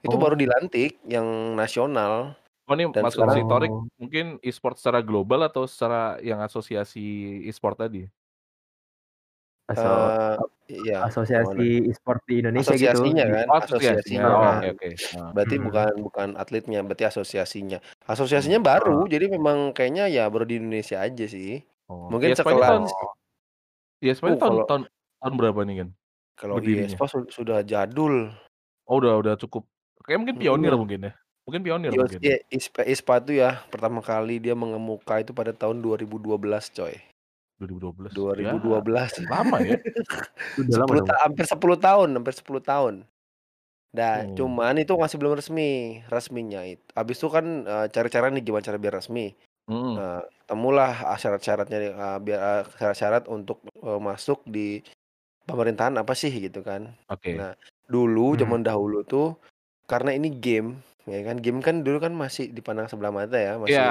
Itu 0.00 0.16
baru 0.16 0.32
Oh. 0.32 0.40
dilantik 0.40 0.96
yang 1.04 1.28
nasional. 1.52 2.32
Oh 2.68 2.76
ini 2.76 2.84
Dan 2.94 3.04
maksud 3.04 3.32
si 3.32 3.40
sekarang 3.40 3.48
Torik 3.48 3.72
Oh. 3.72 3.88
mungkin 3.96 4.36
e-sport 4.44 4.76
secara 4.76 5.00
global 5.00 5.40
atau 5.48 5.64
secara 5.64 6.20
yang 6.20 6.36
asosiasi 6.44 7.00
e-sport 7.48 7.80
tadi? 7.80 8.08
Aso 9.68 9.88
Eee, 9.92 10.40
ap 10.40 10.48
iya, 10.72 11.04
asosiasi 11.08 11.60
e-sport 11.92 12.20
di 12.28 12.40
Indonesia 12.40 12.74
gitu, 12.80 12.98
Asosiasinya 12.98 13.24
di 13.24 13.32
kan, 13.34 13.48
Oh 13.48 13.56
asosiasinya, 13.60 14.22
asosiasinya 14.24 14.32
oh 14.32 14.44
kan. 14.44 14.56
oke 14.56 14.66
oke, 14.74 14.88
heeh. 15.12 15.32
Berarti 15.34 15.56
Mhm. 15.56 15.66
bukan 15.66 15.92
bukan 16.06 16.28
atletnya, 16.42 16.78
berarti 16.86 17.04
asosiasinya. 17.12 17.78
Asosiasinya 18.10 18.60
Mhm. 18.64 18.70
baru, 18.70 18.92
Oh. 18.92 19.08
jadi 19.12 19.26
memang 19.36 19.58
kayaknya 19.76 20.04
ya 20.16 20.22
baru 20.32 20.44
di 20.50 20.56
Indonesia 20.60 20.98
aja 21.06 21.24
sih. 21.34 21.62
Oh, 21.88 22.12
Mungkin 22.12 22.32
tahun 22.68 22.84
sekelas 22.84 22.92
Oh. 23.00 23.16
IESPA 24.04 24.26
ini 24.32 24.36
Uh, 24.36 24.40
tahun 24.42 24.56
kalau 24.66 24.68
tahun 24.68 24.82
tahun 25.20 25.34
berapa 25.40 25.60
nih 25.68 25.76
kan, 25.82 25.88
kalau 26.38 26.60
su 27.10 27.18
sudah 27.34 27.60
jadul. 27.66 28.30
Oh 28.86 28.96
udah 29.02 29.18
udah 29.18 29.34
cukup 29.42 29.66
kayaknya 30.04 30.20
mungkin 30.22 30.38
pionir 30.38 30.72
Mhm. 30.72 30.78
mungkin 30.78 31.00
ya? 31.10 31.12
Mungkin 31.48 31.64
pionir 31.64 31.96
Yos 31.96 32.04
mungkin? 32.04 32.20
e 32.20 32.44
ispa 32.52 32.84
ISPA 32.84 33.14
itu 33.24 33.32
ya, 33.40 33.64
pertama 33.72 34.04
kali 34.04 34.36
dia 34.44 34.52
mengemuka 34.52 35.24
itu 35.24 35.32
pada 35.32 35.56
tahun 35.56 35.80
2012 35.80 36.68
coy. 36.68 37.00
2012, 37.60 38.14
ya 38.38 38.54
2012. 38.56 39.12
lama 39.26 39.58
ya? 39.66 39.76
Udah 40.60 40.76
lama 40.82 40.94
10 40.94 41.02
dong. 41.02 41.08
ta 41.08 41.20
hampir 41.24 41.44
10 41.48 41.78
tahun 41.80 42.08
hampir 42.16 42.34
10 42.36 42.62
tahun. 42.64 43.04
Nah, 43.96 44.14
Oh. 44.14 44.38
cuman 44.38 44.76
itu 44.82 44.92
masih 44.98 45.16
belum 45.20 45.34
resmi, 45.40 46.02
resminya 46.12 46.62
it 46.66 46.80
habis 46.94 47.18
itu 47.20 47.28
kan, 47.32 47.64
eee, 47.66 47.86
cari 47.94 48.08
cara 48.12 48.28
nih 48.32 48.42
gimana 48.44 48.64
cara 48.66 48.78
biar 48.80 48.94
resmi. 49.00 49.32
Mhm. 49.68 50.00
Eee, 50.00 50.20
ketemulah, 50.44 50.92
ah, 51.12 51.18
syarat-syaratnya 51.20 51.78
eee, 51.94 52.18
biar, 52.26 52.40
eee, 52.40 52.62
syarat-syarat 52.80 53.24
untuk, 53.32 53.64
eee, 53.78 54.00
masuk 54.02 54.44
di 54.48 54.82
pemerintahan 55.48 55.96
apa 56.00 56.14
sih 56.18 56.30
gitu 56.34 56.62
kan. 56.66 56.94
Oke. 57.08 57.40
Nah, 57.40 57.54
dulu 57.90 58.34
Mhm. 58.34 58.40
zaman 58.40 58.62
dahulu 58.66 59.02
tuh 59.06 59.36
karena 59.90 60.12
ini 60.16 60.28
game, 60.38 60.80
ya 61.14 61.18
kan, 61.28 61.36
game 61.44 61.60
kan 61.66 61.76
dulu 61.84 61.96
kan 62.04 62.12
masih 62.22 62.44
dipandang 62.56 62.88
sebelah 62.90 63.12
mata 63.18 63.36
ya, 63.46 63.52
Iya, 63.66 63.80
masih 63.80 63.86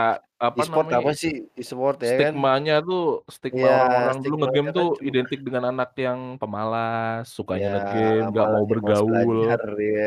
apa 0.46 0.62
e-sport 0.62 0.88
namanya, 0.94 0.98
apa 0.98 1.12
sih, 1.22 1.34
e-sport 1.60 1.98
ya 2.10 2.14
kan. 2.24 2.36
stigmanya 2.38 2.74
tuh 2.88 3.02
stigma 3.36 3.68
Iya, 3.68 3.72
orang-orang 3.82 4.18
dulu 4.24 4.34
nge-game 4.42 4.70
stigmanya 4.70 4.70
tuh 4.78 4.86
kan 4.86 4.88
cuma 4.98 5.10
identik 5.10 5.40
dengan 5.46 5.64
anak 5.72 5.90
yang 6.06 6.20
pemalas, 6.42 7.24
Iya, 7.52 7.66
sukanya 7.66 7.68
nge-game, 7.72 8.26
nggak 8.32 8.48
mau 8.54 8.64
bergaul. 8.72 9.30
belajar 9.30 9.60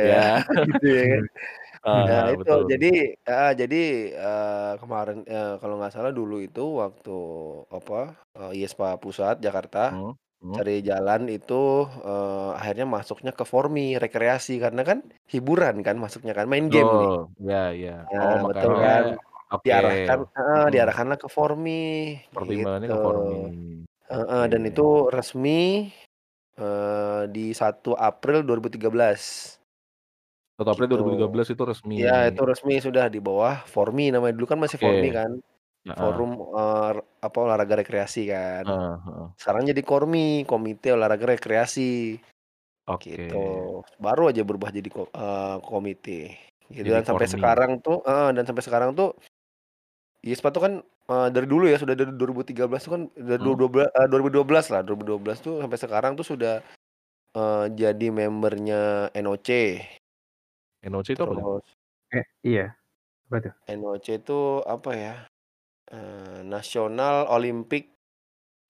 Ya. 0.05 0.13
ya, 0.13 0.17
gitu 0.67 0.85
ya 0.99 1.03
kan. 1.13 1.25
Nah 2.07 2.21
Heeh, 2.21 2.35
itu, 2.35 2.51
betul. 2.51 2.67
jadi 2.73 2.87
heeh, 3.29 3.51
jadi, 3.61 3.77
eee, 4.25 4.73
kemarin, 4.83 5.19
eee, 5.33 5.53
kalau 5.61 5.75
nggak 5.79 5.93
salah 5.97 6.13
dulu 6.19 6.35
itu 6.47 6.61
waktu 6.83 7.11
apa, 7.79 7.97
eee, 8.39 8.51
IESPA 8.61 8.89
Pusat 9.03 9.35
Jakarta, 9.47 9.81
Mhm 9.89 10.19
mhm. 10.43 10.61
cari 10.61 10.73
jalan 10.89 11.23
itu, 11.35 11.55
eee, 12.07 12.51
akhirnya 12.59 12.87
masuknya 12.97 13.33
ke 13.39 13.45
Formi, 13.53 13.83
rekreasi, 14.03 14.53
karena 14.65 14.83
kan 14.89 14.99
hiburan 15.33 15.77
kan 15.87 15.97
masuknya 16.05 16.33
kan, 16.39 16.47
main 16.53 16.67
game 16.75 16.93
nih. 17.01 17.13
Betul, 17.13 17.33
iya 17.43 17.57
iya. 17.77 17.91
Oh 18.23 18.35
Nah, 18.35 18.47
betul 18.49 18.73
makanya 18.73 18.85
kan. 18.85 19.05
Oke. 19.53 19.77
diarahkan 19.77 20.19
heeh, 20.37 20.65
Mhm. 20.67 20.75
diarahkanlah 20.75 21.19
ke 21.23 21.29
Formi, 21.37 21.73
Pertimbangannya 22.35 22.89
gitu. 22.89 22.95
ke 22.95 22.99
Formi. 23.03 23.35
Heeh, 24.13 24.43
dan 24.53 24.63
Oke. 24.65 24.71
itu 24.71 24.83
resmi, 25.17 25.91
eee, 26.61 27.23
di 27.35 27.45
1 27.61 27.91
April 27.99 28.39
2013. 28.49 29.23
1 30.59 30.71
April 30.75 30.89
Gitu. 30.89 31.01
2013 31.01 31.49
itu 31.55 31.63
resmi. 31.71 31.99
Iya, 31.99 32.11
itu 32.31 32.43
resmi 32.51 32.75
sudah 32.87 33.05
di 33.15 33.19
bawah 33.27 33.55
Formi 33.75 34.03
namanya, 34.15 34.35
dulu 34.39 34.47
kan 34.53 34.61
masih 34.65 34.81
Formi 34.85 35.09
Oke. 35.09 35.19
kan. 35.19 35.33
Heeh. 35.87 36.21
Forum, 36.21 36.31
eee, 36.57 36.93
apa, 37.27 37.37
olahraga 37.45 37.75
rekreasi 37.81 38.29
kan. 38.33 38.67
Heeh 38.67 38.97
heeh. 39.07 39.31
Sekarang 39.41 39.65
jadi 39.71 39.83
KORMI, 39.85 40.45
Komite 40.49 40.93
Olahraga 40.97 41.27
Rekreasi. 41.37 42.19
Oke. 42.87 43.23
Gitu. 43.23 43.37
Baru 44.01 44.31
aja 44.31 44.43
berubah 44.47 44.71
jadi 44.75 44.89
ko 44.93 45.09
eee, 45.13 45.57
komite. 45.67 46.37
Gitu, 46.71 46.89
Jadi 46.89 47.01
dan 47.01 47.05
sampai 47.09 47.27
KORMI. 47.27 47.31
sekarang 47.31 47.81
tuh 47.85 48.03
heeh, 48.07 48.31
dan 48.37 48.45
sampai 48.49 48.65
sekarang 48.67 48.93
tuh 48.99 49.17
ISPA 50.25 50.53
tuh 50.53 50.63
kan, 50.67 50.75
eee, 51.09 51.29
dari 51.33 51.47
dulu 51.49 51.65
ya, 51.65 51.81
sudah 51.81 51.97
dari 51.97 52.13
2013 52.13 52.85
tuh 52.85 52.93
kan 52.97 53.03
dari 53.17 53.39
Mhm. 53.39 53.61
dua 53.61 53.69
bela 53.73 53.87
eee, 53.89 54.07
2012 54.13 54.67
lah, 54.69 54.81
2012 54.85 55.39
tuh 55.41 55.65
sampai 55.65 55.79
sekarang 55.81 56.13
tuh 56.19 56.27
sudah, 56.29 56.61
eee, 57.37 57.65
jadi 57.77 58.07
membernya 58.13 59.11
NOC. 59.17 59.49
NOC 60.89 61.09
itu 61.13 61.23
apa 61.25 61.35
tuh? 61.37 61.47
Terus 61.51 61.77
Eh, 62.17 62.25
iya. 62.49 62.65
Apa 63.29 63.39
tuh? 63.45 63.55
NOC 63.69 64.07
itu 64.25 64.65
apa 64.65 64.91
ya, 64.97 65.15
eee, 65.95 66.41
National 66.47 67.27
Olympic 67.31 67.91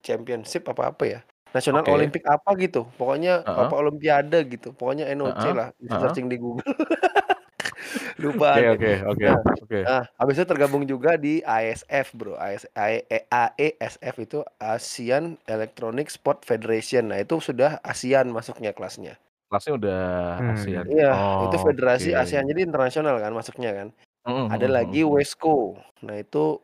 Championship 0.05 0.63
apa 0.71 0.93
apa 0.95 1.03
ya, 1.07 1.19
National 1.55 1.85
Oke. 1.85 1.91
Olympic 1.91 2.23
apa 2.27 2.51
gitu, 2.61 2.87
pokoknya 2.99 3.45
Heeh. 3.45 3.71
apa 3.71 3.73
olimpiade 3.81 4.37
gitu, 4.53 4.73
pokoknya 4.77 5.05
NOC 5.17 5.43
Heeh 5.43 5.57
lah, 5.57 5.69
bisa 5.81 5.97
heeh. 6.03 6.11
searching 6.11 6.27
di 6.31 6.37
Google. 6.41 6.65
Deh. 8.55 8.69
oke 8.73 8.91
oke 9.11 9.27
Nah 9.27 9.39
oke. 9.63 9.81
nah, 9.85 10.03
habis 10.19 10.37
itu 10.41 10.47
tergabung 10.49 10.83
juga 10.89 11.17
di 11.19 11.41
ASF 11.45 12.13
Bro, 12.17 12.35
AS 12.39 12.65
AE 12.77 13.03
e 13.09 13.19
AESF 13.31 14.15
itu 14.23 14.39
Asian 14.61 15.37
Electronic 15.49 16.07
Sport 16.13 16.43
Federation. 16.47 17.09
Nah, 17.13 17.19
itu 17.23 17.37
sudah 17.43 17.79
ASEAN 17.85 18.29
masuknya 18.33 18.71
kelasnya. 18.77 19.17
Kelasnya 19.51 19.73
udah 19.79 19.97
ASEAN. 20.55 20.87
Mmm. 20.87 20.95
Iya, 20.95 21.27
itu 21.43 21.55
Oke. 21.67 21.67
federasi 21.67 22.09
ASEAN, 22.15 22.47
jadi 22.51 22.61
internasional 22.67 23.15
kan 23.23 23.31
masuknya 23.35 23.69
kan. 23.77 23.87
Mhm 24.25 24.33
Ada 24.49 24.65
mhm 24.65 24.71
lagi 24.71 25.05
mhm 25.05 25.13
mhm. 25.13 25.21
WESCO, 25.21 25.77
nah 26.01 26.17
itu 26.17 26.57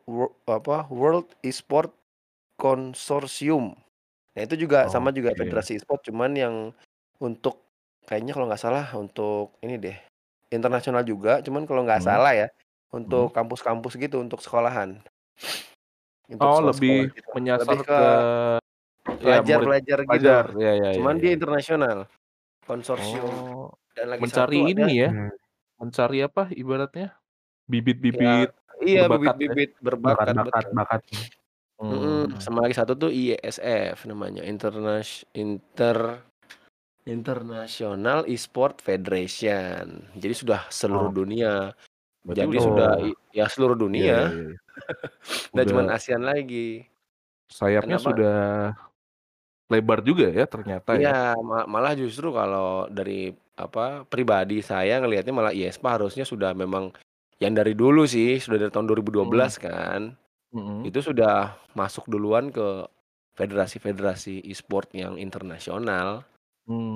apa, 0.49 0.89
World 0.89 1.37
E-Sport 1.45 1.93
Consortium. 2.59 3.75
Nah, 4.35 4.41
itu 4.45 4.55
juga 4.67 4.87
sama 4.91 5.09
juga 5.15 5.31
Oke. 5.31 5.37
federasi 5.37 5.77
e-sport, 5.81 6.01
cuman 6.09 6.31
yang 6.37 6.55
untuk 7.21 7.65
kayaknya 8.07 8.31
kalau 8.37 8.47
nggak 8.49 8.61
salah 8.63 8.85
untuk 8.97 9.57
ini 9.65 9.75
deh, 9.81 9.97
internasional 10.53 11.03
juga, 11.07 11.41
cuman 11.45 11.65
kalau 11.69 11.83
nggak 11.87 12.01
Mhm. 12.01 12.05
salah 12.05 12.33
ya, 12.35 12.47
Mhm. 13.07 13.29
untuk 13.29 13.33
kampus-kampus 13.35 13.97
gitu, 14.01 14.21
untuk 14.23 14.39
sekolahan. 14.45 15.01
Untuk 16.31 16.51
Oh, 16.51 16.59
sekolah-sekolah 16.59 17.03
lebih 17.03 17.17
gitu, 17.17 17.31
lebih 17.57 17.77
menyasar 17.77 17.87
ke 17.87 17.97
ke 17.97 18.07
ya 19.29 19.39
murid 19.49 19.71
pelajar-pelajar 19.71 19.99
gitu, 20.13 20.29
pelajar. 20.29 20.45
Ya 20.63 20.71
ya 20.81 20.89
ya 21.01 21.05
cuman 21.05 21.15
dia 21.21 21.31
ya. 21.31 21.37
internasional, 21.37 22.07
konsorsium. 22.67 23.35
Oh, 23.35 23.75
Dan 23.95 24.07
lagi 24.13 24.23
mencari 24.23 24.23
satu 24.29 24.65
ada 24.69 24.87
ini 24.87 25.03
ya, 25.03 25.11
Mmm. 25.11 25.37
mencari 25.81 26.17
apa 26.27 26.49
ibaratnya, 26.55 27.19
Ya, 27.67 27.71
bibit-bibit 27.75 28.49
iya 28.79 29.03
berbakat 29.11 29.35
ya? 29.35 29.39
bibit-bibit 29.43 29.71
berbakat, 29.83 30.35
betul. 30.39 30.71
bakatnya. 30.71 31.19
Mmm, 31.77 31.91
Mhm, 31.91 31.99
mhm. 32.31 32.39
sama 32.39 32.59
lagi 32.63 32.75
satu 32.79 32.95
tuh 32.95 33.11
IESF 33.11 34.07
namanya, 34.07 34.41
Internash 34.41 35.27
Inter 35.35 36.23
International 37.03 38.23
E-Sport 38.23 38.79
Federation. 38.79 40.07
Jadi 40.15 40.33
sudah 40.33 40.63
seluruh 40.71 41.11
Oh. 41.11 41.15
dunia. 41.15 41.75
Berarti 42.23 42.39
Jadi 42.39 42.47
udah 42.55 42.63
sudah 42.63 42.91
Oh. 43.03 43.11
ya 43.31 43.45
seluruh 43.51 43.75
Iya 43.75 43.83
iya 43.83 43.85
dunia. 43.85 44.03
iya 44.07 44.23
iya. 44.31 44.57
Nggak 45.51 45.65
cuman 45.67 45.85
Udah 45.87 45.95
ASEAN 45.99 46.23
lagi. 46.23 46.69
sayapnya 47.47 47.95
Kenapa 47.95 48.07
sudah 48.11 48.39
lebar 49.67 49.99
juga 50.03 50.27
ya 50.27 50.43
ternyata 50.47 50.89
ya? 50.95 50.99
Iya, 50.99 51.19
ma 51.39 51.63
malah 51.63 51.95
justru 51.95 52.31
kalau 52.31 52.87
dari 52.87 53.31
apa, 53.55 54.03
pribadi 54.07 54.59
saya 54.59 54.99
ngelihatnya 54.99 55.31
malah 55.35 55.51
IESPA 55.51 55.95
harusnya 55.99 56.23
sudah 56.23 56.51
memang 56.51 56.91
yang 57.43 57.53
dari 57.57 57.73
dulu 57.77 58.03
sih, 58.09 58.37
sudah 58.41 58.57
dari 58.61 58.71
tahun 58.73 58.87
Mhm. 59.19 59.51
2012 59.51 59.59
kan. 59.61 60.17
Mhm. 60.53 60.89
Itu 60.89 60.99
sudah 61.03 61.57
masuk 61.77 62.07
duluan 62.11 62.51
ke 62.53 62.87
federasi-federasi 63.39 64.43
e-sport 64.47 64.91
yang 64.97 65.15
internasional. 65.21 66.25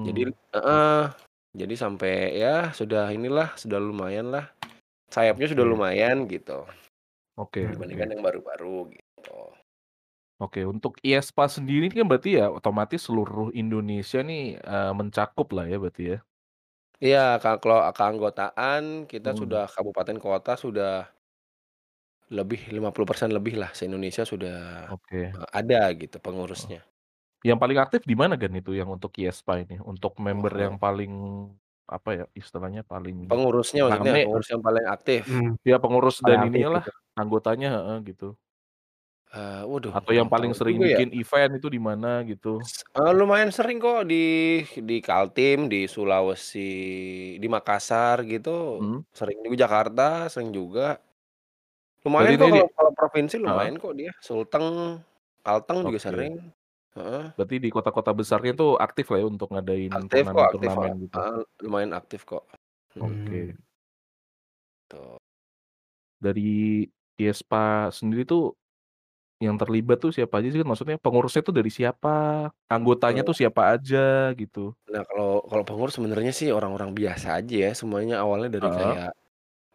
Jadi 0.05 0.21
Mmm. 0.21 0.31
heeh, 0.55 1.03
jadi 1.57 1.75
sampai 1.77 2.13
ya 2.41 2.71
sudah 2.75 3.10
inilah, 3.13 3.53
sudah 3.60 3.79
lumayanlah, 3.81 4.51
sayapnya 5.13 5.48
sudah 5.53 5.65
lumayan 5.67 6.25
gitu. 6.31 6.65
Oke 7.38 7.67
Mhm. 7.67 7.74
Dibandingkan 7.77 8.10
oke. 8.10 8.15
yang 8.17 8.24
baru-baru 8.25 8.91
gitu. 8.95 9.38
Oke, 10.39 10.63
untuk 10.63 10.95
IESPA 11.03 11.45
sendiri 11.51 11.91
kan 11.91 12.07
berarti 12.07 12.39
ya 12.39 12.48
otomatis 12.50 13.03
seluruh 13.10 13.51
Indonesia 13.51 14.24
nih, 14.24 14.57
eee, 14.62 14.91
mencakup 14.95 15.48
lah 15.51 15.65
ya 15.67 15.77
berarti 15.81 16.03
ya? 16.15 16.21
Iya, 17.05 17.20
ka 17.41 17.50
kalau 17.62 17.79
keanggotaan 17.98 18.84
kita 19.12 19.29
Mhm. 19.29 19.41
sudah 19.41 19.62
kabupaten 19.74 20.17
kota 20.25 20.51
sudah 20.63 20.89
lebih 22.29 22.70
50% 22.70 23.34
lebih 23.34 23.58
lah 23.58 23.72
se-Indonesia 23.74 24.24
sudah, 24.27 24.58
Oke. 24.88 25.36
eee, 25.36 25.48
ada 25.51 25.81
gitu 25.98 26.17
Heeh. 26.58 26.72
pengurusnya. 26.75 26.86
Yang 27.48 27.60
paling 27.63 27.79
aktif 27.84 28.01
di 28.12 28.15
mana 28.22 28.36
Gan 28.41 28.53
itu 28.60 28.72
yang 28.79 28.89
untuk 28.96 29.12
IESPA 29.22 29.53
ini? 29.63 29.75
Untuk 29.81 30.13
Oh, 30.25 30.25
member 30.25 30.53
yang 30.55 30.75
paling 30.81 31.12
apa 31.89 32.10
ya, 32.20 32.25
istilahnya 32.38 32.81
paling 32.88 33.17
Pengurusnya 33.29 33.81
maksudnya, 33.86 34.13
rame 34.15 34.22
lah. 34.34 34.41
pengurus 34.41 34.48
yang 34.53 34.63
paling 34.65 34.86
aktif? 34.96 35.25
Mmm, 35.27 35.58
Ya 35.67 35.77
pengurus 35.84 36.17
paling 36.24 36.27
dan 36.27 36.41
aktif 36.48 36.65
ininya 36.65 36.70
lah, 36.81 36.86
gitu. 36.86 36.91
anggotanya 37.20 37.67
heeh, 37.75 37.98
gitu. 38.10 38.38
Eee, 39.33 39.63
waduh 39.71 39.95
Atau 39.97 40.13
yang 40.13 40.29
paling 40.29 40.53
sering 40.53 40.77
juga 40.77 40.85
ya. 40.95 41.01
bikin 41.01 41.09
event 41.11 41.57
itu 41.57 41.67
di 41.67 41.79
mana 41.81 42.21
gitu? 42.29 42.71
Eee, 42.95 43.11
lumayan 43.19 43.51
sering 43.55 43.77
kok 43.83 44.03
di 44.11 44.15
di 44.89 44.95
Kaltim, 45.07 45.57
di 45.71 45.77
Sulawesi, 45.93 46.59
di 47.41 47.47
Makassar 47.55 48.17
gitu, 48.31 48.50
Mhm. 48.77 49.03
sering 49.17 49.38
juga 49.45 49.55
Jakarta, 49.63 50.01
sering 50.31 50.51
juga. 50.59 51.00
Berarti 52.15 52.33
Lumayan 52.33 52.35
ini 52.35 52.43
kok 52.43 52.50
di 52.57 52.59
kalau 52.59 52.67
kalau 52.73 52.91
provinsi 52.97 53.35
heeh. 53.47 53.69
lumayan 53.77 53.77
kok 53.77 53.93
dia, 53.93 54.09
Sulteng, 54.25 54.67
Kalteng 55.45 55.79
juga 55.88 56.00
Oke. 56.00 56.05
sering. 56.07 56.33
Heeh. 56.97 57.31
Berarti 57.38 57.55
di 57.63 57.69
kota-kota 57.75 58.11
besarnya 58.19 58.51
itu 58.55 58.67
aktif 58.85 59.05
lah 59.11 59.19
ya 59.23 59.25
untuk 59.31 59.47
ngadain 59.55 59.95
Aktif 59.97 60.25
kok, 60.31 60.45
aktif, 60.53 60.71
turnamen-turnamen 60.77 60.91
gitu? 61.07 61.19
heeh, 61.19 61.41
lumayan 61.65 61.91
aktif 62.00 62.21
kok. 62.29 62.43
Mhm. 62.95 63.01
Oke. 63.01 63.57
Mmm. 63.57 63.61
Tuh. 64.89 65.19
Dari 66.21 66.85
IESPA 67.17 67.89
sendiri 67.89 68.29
tuh, 68.29 68.53
yang 69.41 69.57
terlibat 69.62 69.98
tuh 70.03 70.12
siapa 70.15 70.39
aja 70.39 70.50
sih? 70.53 70.62
Maksudnya 70.63 70.98
pengurusnya 71.01 71.41
tuh 71.48 71.55
dari 71.60 71.71
siapa? 71.74 72.10
Anggotanya 72.71 73.21
tuh 73.27 73.36
siapa 73.38 73.62
aja 73.75 74.31
gitu? 74.39 74.75
Nah, 74.89 75.03
kalau 75.05 75.45
kalau 75.45 75.63
pengurus 75.67 75.93
sebenarnya 75.98 76.33
sih 76.33 76.50
orang-orang 76.50 76.91
biasa 76.98 77.27
aja 77.38 77.55
ya, 77.69 77.71
semuanya 77.77 78.15
awalnya 78.24 78.50
dari 78.57 78.69
Heeh. 78.69 78.71
kayak 78.74 79.13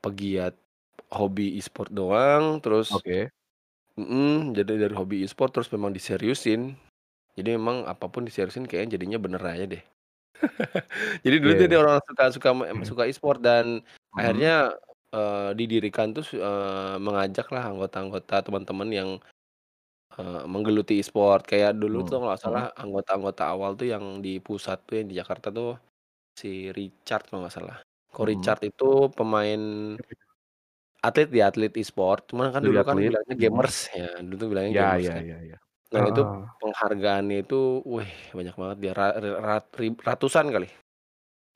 pegiat 0.05 0.55
hobi 1.13 1.59
e-sport 1.61 1.91
doang, 1.95 2.59
terus 2.65 2.89
Oke. 2.91 3.31
mhm, 4.01 4.55
jadi 4.57 4.73
dari 4.89 4.95
hobi 4.97 5.17
e-sport 5.27 5.51
terus 5.55 5.71
memang 5.75 5.93
diseriusin. 5.97 6.77
Jadi 7.39 7.49
memang 7.59 7.87
apa 7.93 8.07
pun 8.13 8.23
diseriusin 8.29 8.67
kayaknya 8.69 8.97
jadinya 9.01 9.19
bener 9.25 9.43
aja 9.47 9.65
deh. 9.73 9.83
Jadi 11.25 11.37
dulu 11.43 11.53
tuh 11.59 11.67
Oke. 11.67 11.71
dia 11.71 11.79
orang 11.83 11.99
suka 12.09 12.25
suka 12.35 12.51
suka 12.87 13.03
e-sport 13.09 13.39
dan 13.45 13.83
Mhm. 14.15 14.47
akhirnya, 14.47 14.77
eee, 15.15 15.51
didirikan 15.59 16.13
tuh 16.17 16.25
su 16.27 16.37
eee, 16.41 16.97
mengajaklah 17.03 17.63
anggota-anggota, 17.73 18.35
teman-teman 18.47 18.89
yang, 18.93 19.11
eee, 20.19 20.43
menggeluti 20.53 20.93
e-sport. 21.03 21.43
Kayak 21.51 21.73
dulu 21.83 21.97
tuh 22.07 22.13
kalau 22.21 22.29
nggak 22.31 22.43
salah 22.47 22.65
mhm. 22.65 22.83
anggota-anggota 22.83 23.43
awal 23.53 23.71
tuh 23.81 23.87
yang 23.95 24.05
di 24.25 24.31
pusat 24.47 24.79
tuh, 24.87 24.95
yang 25.01 25.09
di 25.11 25.17
Jakarta 25.21 25.49
tuh, 25.59 25.69
si 26.41 26.49
Richard 26.79 27.23
kalau 27.29 27.41
nggak 27.47 27.57
salah. 27.59 27.77
Ko 28.15 28.21
Mhm. 28.21 28.27
Richard 28.31 28.61
itu 28.69 28.85
pemain 29.19 29.61
atlet 31.07 31.29
ya, 31.39 31.45
atlet 31.51 31.73
e-sport, 31.83 32.21
cuman 32.31 32.49
kan 32.55 32.63
Dari 32.63 32.73
dulu 32.73 32.81
kan 32.89 32.97
atlet, 32.97 33.07
bilangnya 33.07 33.37
mhm. 33.37 33.43
gamers 33.43 33.77
ya, 33.97 34.07
dulu 34.25 34.35
tuh 34.43 34.49
bilangnya 34.53 34.73
Ya 34.75 34.87
gamers 34.87 35.07
ya 35.07 35.15
kan. 35.17 35.25
ya 35.29 35.37
ya. 35.51 35.57
Nah 35.95 36.05
itu 36.11 36.21
Heeh. 36.25 36.57
penghargaannya 36.61 37.37
itu, 37.45 37.57
wih 37.95 38.11
banyak 38.39 38.55
banget 38.61 38.79
dia, 38.83 38.93
ra 39.01 39.07
rat 39.49 39.65
ratusan 40.09 40.47
kali. 40.55 40.69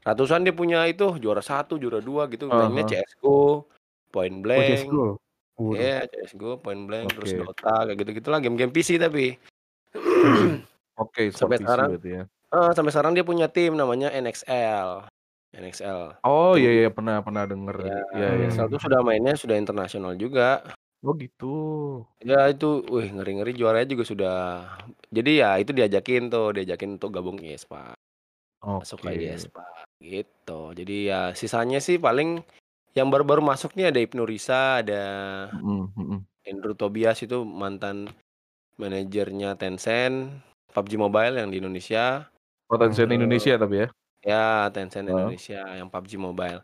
Ratusan 0.07 0.40
dia 0.47 0.55
punya 0.61 0.79
itu, 0.90 1.05
juara 1.23 1.43
1, 1.45 1.75
juara 1.83 2.00
2 2.09 2.23
gitu, 2.33 2.47
Heeh 2.49 2.71
mainnya. 2.76 2.85
CS:GO, 2.88 3.67
Point 4.12 4.37
Oh, 4.57 4.62
Blank 4.64 4.67
CS:GO? 4.67 5.21
Waduh. 5.61 5.76
iya 5.76 6.09
CS:GO, 6.09 6.57
Point 6.57 6.88
Blank, 6.88 7.21
terus 7.21 7.37
Oke. 7.37 7.45
Dota, 7.45 7.75
kayak 7.85 7.97
gitu-gitulah, 8.00 8.40
game-game 8.40 8.73
PC 8.73 8.97
tapi. 8.97 9.37
Oke, 10.97 11.29
e-sport 11.29 11.37
Sampai 11.37 11.57
PC 11.61 11.64
sekarang 11.69 11.88
ya? 12.00 12.23
heeh, 12.50 12.71
sampai 12.75 12.90
sekarang 12.97 13.12
dia 13.12 13.25
punya 13.29 13.47
tim 13.52 13.76
namanya 13.76 14.09
NXL, 14.11 15.05
NXL. 15.52 16.17
Oh, 16.25 16.57
iya 16.57 16.71
iya, 16.73 16.88
pernah 16.88 17.21
pernah 17.21 17.45
denger. 17.45 17.76
iya, 17.85 17.97
Iya 18.17 18.29
iya 18.40 18.47
NXL 18.49 18.67
iya. 18.67 18.73
Tuh 18.73 18.81
sudah 18.81 19.00
mainnya 19.05 19.35
sudah 19.37 19.57
internasional 19.61 20.17
juga. 20.17 20.64
Oh 21.05 21.12
gitu. 21.17 21.55
Iya 22.21 22.52
itu, 22.52 22.85
wih 22.93 23.09
ngeri-ngeri 23.17 23.52
juaranya 23.57 23.88
juga 23.88 24.05
sudah 24.05 24.37
jadi 25.09 25.31
ya 25.45 25.50
itu 25.61 25.73
diajakin 25.73 26.29
tuh, 26.29 26.52
diajakin 26.57 27.00
untuk 27.00 27.11
gabung 27.17 27.40
IESPA. 27.40 27.97
Masuk 28.64 28.99
ke 29.00 29.09
Oke. 29.12 29.25
IESPA, 29.25 29.64
gitu. 30.05 30.61
Jadi 30.76 31.09
ya 31.09 31.33
sisanya 31.33 31.81
sih 31.81 31.97
paling 31.97 32.45
Yang 32.91 33.09
baru-baru 33.15 33.43
masuk 33.45 33.79
nih 33.79 33.95
ada 33.95 34.01
Ibnu 34.03 34.23
Risa, 34.27 34.83
ada 34.83 35.03
Mhm 35.55 35.95
mhm. 35.95 36.19
Andrew 36.43 36.75
Tobias 36.75 37.21
itu 37.23 37.45
mantan 37.47 38.11
manajernya 38.81 39.55
Tencent, 39.61 40.41
PUBG 40.73 40.97
Mobile 40.97 41.37
yang 41.39 41.53
di 41.53 41.61
Indonesia. 41.61 42.27
Oh, 42.73 42.81
Tencent 42.81 43.07
Terus 43.07 43.19
Indonesia 43.21 43.55
tapi 43.61 43.75
ya? 43.85 43.89
ya 44.25 44.73
Tencent 44.73 45.07
Heeh. 45.07 45.15
Indonesia 45.15 45.61
yang 45.77 45.89
PUBG 45.93 46.17
Mobile. 46.19 46.61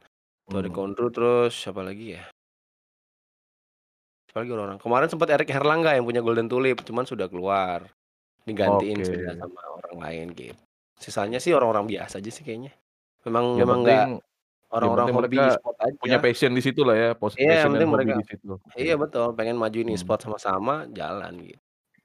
Tuh 0.49 0.59
ada 0.62 0.71
Hmm. 0.71 0.78
Kondro 0.78 1.06
terus 1.12 1.52
siapa 1.54 1.83
lagi 1.85 2.16
ya? 2.18 2.25
Siapa 4.30 4.42
lagi 4.42 4.50
orang-orang? 4.54 4.78
Kemarin 4.83 5.09
sempat 5.11 5.28
Erik 5.30 5.50
Herlangga 5.50 5.95
yang 5.95 6.04
punya 6.06 6.23
Golden 6.25 6.49
Tulip, 6.50 6.83
cuman 6.83 7.04
sudah 7.06 7.26
keluar. 7.30 7.87
Digantiin 8.47 9.02
sudah 9.02 9.35
sama 9.35 9.61
orang 9.83 9.97
lain 10.06 10.26
gitu. 10.35 10.54
Sisanya 10.97 11.42
sih 11.42 11.52
orang-orang 11.52 11.90
biasa 11.90 12.23
aja 12.23 12.30
sih 12.30 12.47
kayaknya. 12.47 12.73
Memang 13.26 13.59
Yang 13.59 13.61
memang 13.66 13.78
penting 13.83 13.85
nggak 13.85 14.04
yang 14.06 14.14
orang-orang 14.75 15.08
penting 15.16 15.30
hobi 15.30 15.38
e-sport 15.49 15.76
aja. 15.82 15.99
punya 16.02 16.18
passion 16.23 16.52
di 16.56 16.62
situ 16.64 16.80
lah 16.87 16.96
ya, 16.96 17.08
Iya, 17.40 17.52
passion 17.52 17.70
dan 17.75 17.85
penting 17.85 17.88
hobi 17.92 18.11
mereka 18.11 18.16
di 18.16 18.25
situ. 18.26 18.56
Iya 18.80 18.94
betul, 19.02 19.26
pengen 19.38 19.56
majuin 19.62 19.88
Hmm. 19.88 19.94
e-sport 19.94 20.20
sama-sama, 20.25 20.73
jalan 20.99 21.32
gitu. 21.49 21.61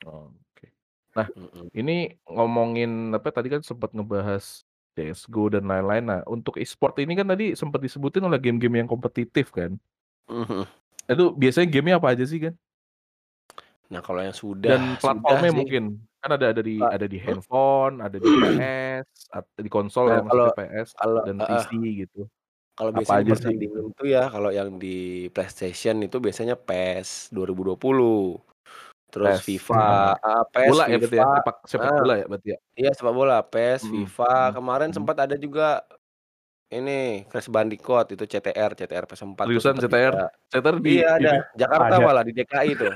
Oke. 0.06 0.74
Nah, 1.14 1.30
Mhm. 1.36 1.72
ini 1.78 2.18
ngomongin 2.26 3.14
apa 3.14 3.30
tadi 3.30 3.48
kan 3.54 3.62
sempat 3.62 3.94
ngebahas 3.94 4.66
CS:GO 4.98 5.54
dan 5.54 5.70
lain-lain. 5.70 6.04
Nah, 6.10 6.20
untuk 6.28 6.58
e-sport 6.58 6.98
ini 7.00 7.14
kan 7.20 7.28
tadi 7.30 7.54
sempat 7.54 7.80
disebutin 7.86 8.26
oleh 8.26 8.42
game-game 8.42 8.82
yang 8.84 8.90
kompetitif 8.90 9.54
kan. 9.54 9.82
Mhm. 10.30 10.72
Itu 11.10 11.34
biasanya 11.34 11.68
gamenya 11.74 11.98
apa 12.02 12.10
aja 12.14 12.26
sih 12.30 12.40
kan? 12.44 12.54
Nah, 13.92 14.02
kalau 14.06 14.22
yang 14.22 14.36
sudah 14.38 14.78
Dan 14.78 14.94
sudah 15.08 15.42
platformnya 15.42 15.50
sih 15.50 15.66
mungkin, 15.66 16.06
kan 16.22 16.38
ada 16.38 16.54
ada 16.54 16.62
di 16.62 16.86
ada 16.86 17.10
di 17.10 17.18
handphone, 17.18 17.98
ada 17.98 18.22
di 18.22 18.30
PS, 18.30 19.26
di 19.58 19.70
konsol 19.74 20.06
Nah, 20.06 20.18
ya 20.18 20.22
kalau 20.26 20.50
PS 20.54 20.90
kalau 20.98 21.24
dan 21.26 21.42
heeh. 21.42 21.66
PC 21.66 21.74
gitu. 22.06 22.30
Kalau 22.78 22.92
Apa 22.98 23.12
biasanya 23.12 23.24
aja 23.24 23.34
sih 23.40 23.54
pertandingan 23.56 23.64
gitu? 23.64 23.92
tuh 23.98 24.06
ya 24.16 24.20
kalau 24.34 24.50
yang 24.58 24.70
di 24.84 24.88
PlayStation 25.34 25.96
itu 26.06 26.18
biasanya 26.26 26.56
PES 26.68 27.10
2020. 27.36 28.40
Terus 29.12 29.36
PES, 29.36 29.44
FIFA, 29.48 29.78
heeh. 29.78 30.14
heeh, 30.24 30.44
PES, 30.54 30.78
Bola 30.78 30.84
ya 30.92 30.98
berarti 31.02 31.18
ya? 31.22 31.26
FIFA 31.26 31.30
Sepak 31.36 31.56
sepak 31.72 31.92
heeh. 31.92 32.02
bola 32.02 32.14
ya 32.22 32.26
berarti 32.32 32.48
ya? 32.56 32.60
Iya 32.80 32.90
sepak 32.98 33.14
bola, 33.20 33.36
PES, 33.52 33.82
Mhm 33.82 33.94
FIFA, 33.94 34.26
mhm 34.36 34.56
kemarin 34.56 34.90
mhm. 34.90 34.98
sempat 34.98 35.18
ada 35.24 35.36
juga 35.46 35.64
ini 36.76 36.92
Crash 37.30 37.50
Bandicoot 37.56 38.08
itu 38.16 38.24
CTR, 38.34 38.72
CTR 38.80 39.06
PS4 39.10 39.48
tuh 39.56 39.62
Seriusan 39.62 39.76
sempet 39.76 39.84
CTR? 39.84 40.14
juga. 40.14 40.20
CTR 40.54 40.78
di 40.86 40.92
Iya 40.92 41.06
ada, 41.18 41.30
ini? 41.30 41.38
Jakarta 41.62 41.94
Ada. 41.94 42.06
malah 42.06 42.24
di 42.28 42.34
DKI 42.38 42.72
tuh. 42.82 42.96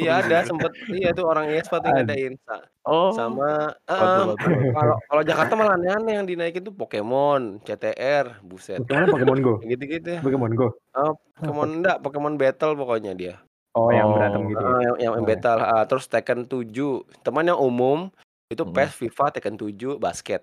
Oh 0.00 0.04
Iya 0.04 0.10
ada 0.22 0.36
iya. 0.36 0.48
sempet 0.48 0.72
iya 0.92 1.08
tuh 1.16 1.24
orang 1.30 1.46
e-sport 1.54 1.82
yang 1.86 1.94
Ad 1.94 2.02
ngadain 2.02 2.34
sa 2.46 2.54
Oh. 2.86 3.12
sama 3.16 3.72
mantap 3.98 4.22
mantap. 4.26 4.56
kalau 4.74 4.96
kalau 5.08 5.22
Jakarta 5.24 5.52
malah 5.58 5.74
aneh-aneh 5.78 6.12
yang 6.18 6.26
dinaikin 6.26 6.62
tuh 6.66 6.74
Pokemon, 6.74 7.62
CTR, 7.66 8.42
buset. 8.42 8.82
Pokemon 8.82 9.08
Pokemon 9.12 9.40
Go? 9.46 9.54
Yang 9.62 9.68
gitu-gitu 9.78 10.08
ya. 10.20 10.22
Pokemon 10.22 10.52
Go? 10.56 10.68
Oh, 10.96 11.12
Oh, 11.42 11.52
Pokemon 11.52 11.68
Pok 11.68 11.72
enggak, 11.80 11.96
Pokemon 12.04 12.34
Battle 12.40 12.74
pokoknya 12.80 13.12
dia. 13.16 13.34
Oh, 13.74 13.90
yang 13.90 14.12
berantem 14.14 14.42
Oh. 14.42 14.50
gitu 14.52 14.62
ya? 14.72 14.76
Heeh, 14.76 14.80
yang 14.86 14.96
yang 15.20 15.24
Oh, 15.24 15.28
ya. 15.32 15.42
battle, 15.44 15.60
heeh, 15.62 15.82
terus 15.90 16.06
Tekken 16.10 16.40
7. 16.48 17.04
Teman 17.26 17.46
yang 17.50 17.60
umum 17.60 18.08
itu 18.52 18.62
Mhm. 18.64 18.72
PES, 18.74 18.92
FIFA, 19.02 19.24
Tekken 19.34 19.56
7, 19.60 19.98
basket, 20.00 20.42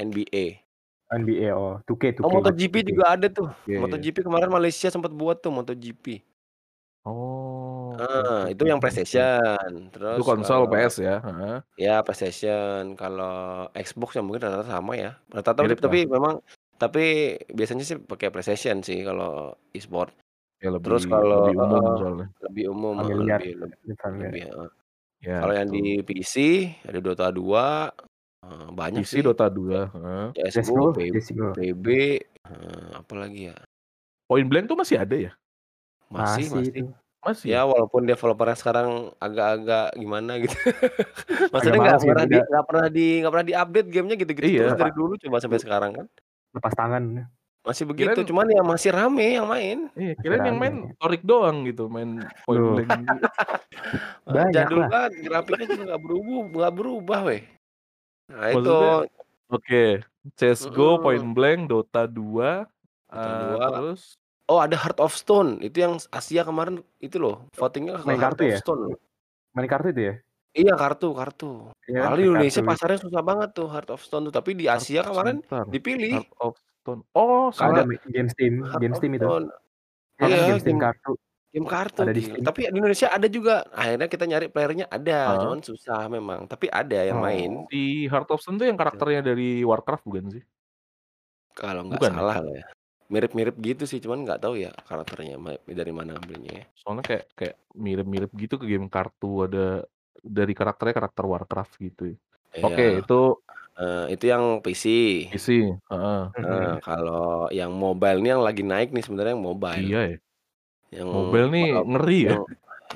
NBA. 0.00 0.62
NBA, 1.10 1.50
oh, 1.56 1.80
2K 1.88 2.12
Oh, 2.22 2.28
2K 2.28 2.34
MotoGP 2.34 2.74
2K. 2.74 2.88
juga 2.94 3.04
ada 3.18 3.26
tuh. 3.32 3.48
Oke. 3.50 3.78
MotoGP 3.80 4.22
kemarin 4.22 4.46
Malaysia 4.52 4.86
sempat 4.92 5.10
buat 5.10 5.42
tuh 5.42 5.50
MotoGP. 5.50 6.22
Oh, 7.04 7.41
Heeh, 8.02 8.52
itu 8.52 8.62
yang. 8.70 8.80
PlayStation. 8.82 9.70
Itu 10.10 10.20
Terus 10.20 10.26
konsol 10.28 10.66
kalau 10.66 10.72
PS 10.72 10.94
ya? 11.06 11.14
Heeh. 11.26 11.62
ya 11.84 11.92
PlayStation, 12.06 12.82
kalau 13.00 13.68
Xbox 13.86 14.10
ya 14.18 14.22
mungkin 14.26 14.42
rata-rata 14.46 14.72
sama 14.78 14.92
ya. 15.04 15.10
Rata-rata 15.34 15.62
tapi 15.64 15.72
Mirip 15.72 15.82
tapi 15.86 15.98
lah. 15.98 16.02
memang 16.14 16.36
tapi 16.82 17.00
biasanya 17.58 17.84
sih 17.88 17.98
pakai 18.10 18.28
PlayStation 18.34 18.76
sih 18.88 18.98
kalau 19.08 19.54
e-sport. 19.76 20.10
Ya 20.60 20.68
Terus 20.84 21.02
lebih 21.02 21.12
kalau 21.12 21.38
lebih 21.38 21.54
umum 21.64 21.84
soalnya. 21.98 22.28
lebih 22.44 22.64
umum, 22.74 22.98
Familiar, 22.98 23.40
lebih 23.40 23.48
leb 23.60 23.72
lebih 23.84 23.96
familiar. 24.02 24.36
lebih 24.36 24.40
heeh. 24.48 24.68
Ya 25.22 25.40
Kalau 25.40 25.54
yang 25.58 25.70
di 25.76 25.80
PC 26.08 26.36
ada 26.88 27.00
Dota 27.04 27.26
2, 27.34 27.90
eee, 28.44 28.68
banyak 28.80 29.04
PC 29.04 29.12
sih. 29.14 29.24
Dota 29.24 29.48
2, 29.48 29.88
heeh. 29.96 30.28
CS:GO. 30.34 31.56
PB, 31.56 31.86
eee, 32.48 32.88
apalagi 33.00 33.40
ya? 33.52 33.66
Point 34.30 34.46
Blank 34.50 34.66
tuh 34.70 34.78
masih 34.78 34.96
ada 35.02 35.16
ya? 35.18 35.32
Masih 36.10 36.50
Masih 36.50 36.50
masih. 36.50 36.82
Masih 37.22 37.50
Ya 37.50 37.58
ya? 37.62 37.62
walaupun 37.66 38.06
developer-nya 38.06 38.54
sekarang 38.54 38.88
agak-agak 39.18 39.98
gimana 39.98 40.38
gitu. 40.38 40.54
Agak 41.58 41.74
Maksudnya 41.74 41.78
nggak 41.82 41.98
gitu, 42.06 42.06
pernah 42.06 42.24
di 42.30 42.36
udah 42.36 42.44
nggak 42.48 42.64
pernah 42.68 42.86
di 42.96 43.04
nggak 43.20 43.32
pernah 43.34 43.48
di-update 43.50 43.88
game-nya 43.92 44.16
gitu-gitu 44.22 44.48
Iya. 44.48 44.62
terus 44.62 44.74
dari 44.78 44.92
dulu 44.94 45.12
coba 45.22 45.36
sampai 45.42 45.60
sekarang 45.62 45.90
kan. 45.98 46.06
lepas 46.56 46.74
tangan. 46.76 47.04
Masih 47.66 47.84
begitu, 47.86 48.18
Kirain 48.18 48.26
cuman 48.26 48.46
ya 48.50 48.62
masih 48.66 48.90
rame 48.96 49.24
yang 49.38 49.46
main. 49.46 49.78
Iya, 49.98 50.12
Masih 50.18 50.24
kirain 50.24 50.44
yang 50.48 50.56
rame. 50.56 50.62
main 50.62 50.74
Torik 50.96 51.20
doang 51.28 51.56
gitu, 51.68 51.82
main 51.94 52.10
Point. 52.44 52.64
Blank 52.64 52.88
gitu. 53.12 53.28
Eee, 54.28 54.44
Banyak 54.44 54.54
jadul 54.54 54.82
lah. 54.82 54.92
banget, 54.92 55.12
grafiknya 55.26 55.66
juga 55.72 55.82
nggak 55.90 56.02
berubu 56.04 56.34
nggak 56.54 56.72
berubah 56.78 57.20
weh. 57.28 57.42
Nah 58.30 58.48
itu 58.54 58.70
Maksudnya 58.70 59.02
oke, 59.50 59.76
CS:GO, 60.38 61.02
Point 61.02 61.24
mhm. 61.24 61.34
Blank, 61.34 61.60
Dota 61.70 62.06
2, 62.06 62.66
Dota 63.10 63.34
eee, 63.34 63.54
2. 63.54 63.66
terus 63.66 64.14
Oh 64.52 64.60
ada 64.60 64.76
Heart 64.76 65.00
of 65.00 65.16
Stone, 65.16 65.64
itu 65.64 65.80
yang 65.80 65.96
Asia 66.12 66.44
kemarin 66.44 66.84
itu 67.00 67.16
loh, 67.16 67.48
voting-nya 67.56 67.96
ke 67.96 68.04
Main 68.04 68.20
Heart 68.20 68.36
kartu 68.36 68.42
of 68.44 68.52
ya? 68.52 68.58
Stone. 68.60 68.82
Main 69.56 69.64
kartu 69.64 69.88
itu 69.96 70.02
ya? 70.12 70.14
Iya 70.52 70.74
kartu 70.76 71.08
kartu. 71.16 71.72
Iya 71.88 72.12
di 72.12 72.28
main 72.28 72.36
Indonesia 72.36 72.60
kartu. 72.60 72.70
pasarnya 72.76 72.98
susah 73.00 73.22
banget 73.24 73.48
tuh 73.56 73.72
Heart 73.72 73.88
of 73.96 74.00
Stone 74.04 74.28
tuh, 74.28 74.34
tapi 74.36 74.52
di 74.52 74.68
Heart 74.68 74.84
Asia 74.84 75.00
kemarin 75.08 75.40
sebentar, 75.40 75.64
dipilih. 75.72 76.12
Heart 76.20 76.32
of 76.44 76.54
Stone. 76.60 77.00
Oh, 77.16 77.48
Ada 77.48 77.56
Karena 77.56 77.80
sama 77.80 77.88
mi 77.88 77.96
game 78.12 78.28
Steam 78.28 78.54
Heart 78.60 78.80
game 78.84 78.94
Steam 79.00 79.12
itu. 79.16 79.24
Iya 80.20 80.26
Iya 80.28 80.36
game 80.52 80.60
Steam 80.60 80.76
kartu. 80.76 81.12
game 81.52 81.68
kartu 81.68 82.00
Ada 82.04 82.12
di. 82.12 82.22
Steam. 82.28 82.44
Tapi 82.44 82.60
di 82.68 82.76
Indonesia 82.76 83.08
ada 83.08 83.28
juga. 83.32 83.54
Akhirnya 83.72 84.08
kita 84.12 84.24
nyari 84.28 84.46
player-nya 84.52 84.86
ada, 84.92 85.18
Heeh. 85.32 85.40
cuman 85.48 85.60
susah 85.64 86.00
memang. 86.12 86.44
Tapi 86.44 86.68
ada 86.68 86.98
yang 87.00 87.24
main. 87.24 87.64
Oh. 87.64 87.68
Si 87.72 88.04
Heart 88.12 88.28
of 88.28 88.40
Stone 88.44 88.60
tuh 88.60 88.68
yang 88.68 88.76
karakternya 88.76 89.24
dari 89.24 89.64
Warcraft 89.64 90.04
bukan 90.04 90.28
sih? 90.36 90.44
Kalau 91.56 91.88
nggak 91.88 91.96
Bukan 91.96 92.12
ya? 92.12 92.16
salah 92.20 92.36
lah 92.44 92.52
ya. 92.52 92.64
Mirip-mirip 93.12 93.56
gitu 93.68 93.84
sih, 93.90 93.98
cuman 94.04 94.18
nggak 94.24 94.40
tahu 94.44 94.54
ya 94.64 94.70
karakternya 94.88 95.36
ma 95.44 95.52
dari 95.80 95.92
mana 95.98 96.10
ngambilnya 96.16 96.52
ya. 96.60 96.64
Soalnya 96.80 97.04
kayak 97.08 97.24
kayak 97.38 97.56
mirip-mirip 97.76 98.30
gitu 98.42 98.54
ke 98.60 98.66
game 98.72 98.88
kartu, 98.90 99.46
ada 99.46 99.86
dari 100.22 100.52
karakternya 100.58 100.94
karakter 100.98 101.24
Warcraft 101.30 101.72
gitu 101.78 102.02
ya. 102.12 102.16
Oke, 102.62 102.82
Iya. 102.82 103.02
itu 103.02 103.14
Eee, 103.78 104.04
itu 104.14 104.24
yang 104.32 104.44
PC. 104.64 104.84
PC, 105.30 105.46
heeh. 105.90 106.22
Heeh, 106.36 106.68
Mhm. 106.72 106.80
kalau 106.86 107.48
yang 107.58 107.72
mobile 107.84 108.18
nih 108.24 108.30
yang 108.34 108.42
lagi 108.48 108.62
naik 108.64 108.88
nih 108.94 109.04
sebenarnya 109.04 109.32
yang 109.36 109.44
mobile. 109.50 109.86
Iya 109.86 109.98
ya. 110.10 110.16
Yang 110.96 111.10
Mobile 111.14 111.48
nih 111.54 111.64
bakal 111.64 111.82
ngeri 111.90 112.18
ya. 112.28 112.34
yang 112.34 112.40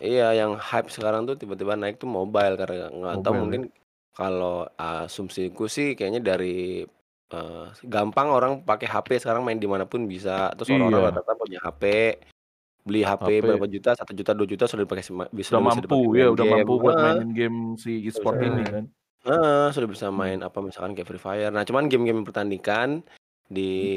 iya, 0.04 0.26
yang 0.40 0.52
hype 0.68 0.88
sekarang 0.96 1.22
tuh 1.28 1.36
tiba-tiba 1.40 1.74
naik 1.80 1.96
tuh 2.02 2.10
mobile 2.18 2.54
karena 2.60 2.88
nggak 2.98 3.18
tahu 3.24 3.34
ya. 3.34 3.42
mungkin 3.42 3.62
kalau 4.16 4.66
asumsiku 4.80 5.64
sih 5.76 5.88
kayaknya 5.98 6.20
dari, 6.30 6.84
eee, 7.34 7.64
gampang 7.94 8.28
orang 8.36 8.52
pakai 8.68 8.86
HP 8.92 9.08
sekarang 9.22 9.42
main 9.46 9.58
di 9.62 9.68
mana 9.70 9.84
pun 9.90 10.06
bisa. 10.12 10.50
Terus 10.56 10.70
orang-orang 10.74 11.02
Iya. 11.02 11.10
rata-rata 11.10 11.34
punya 11.42 11.58
HP, 11.64 11.84
beli 12.86 13.00
HP 13.06 13.26
HP 13.40 13.42
berapa 13.46 13.66
juta, 13.70 13.90
1.000.000, 13.98 14.32
2.000.000 14.38 14.64
sudah 14.70 14.84
dipakai 14.88 15.04
sema 15.06 15.24
bisa 15.32 15.54
Udah 15.54 15.62
bisa 15.62 15.78
dipakai 15.84 16.06
mampu, 16.06 16.18
main 16.18 16.28
ya 16.28 16.34
udah 16.34 16.42
game. 16.42 16.58
mampu 16.58 16.74
buat 16.82 16.98
Heeh. 16.98 16.98
mainin 16.98 17.30
game 17.30 17.78
si 17.78 18.02
Sudah 18.10 18.20
bisa 18.24 18.34
e-sport 18.34 18.42
ini 18.42 18.66
kan. 18.66 18.86
heeh, 19.28 19.64
sudah 19.74 19.88
bisa 19.94 20.08
main 20.14 20.38
apa 20.46 20.58
misalkan 20.64 20.92
kayak 20.96 21.08
Free 21.10 21.22
Fire. 21.22 21.50
Nah, 21.54 21.64
cuman 21.68 21.86
game-game 21.92 22.22
pertandingan 22.28 23.04
di 23.50 23.62
Hmm. 23.78 23.96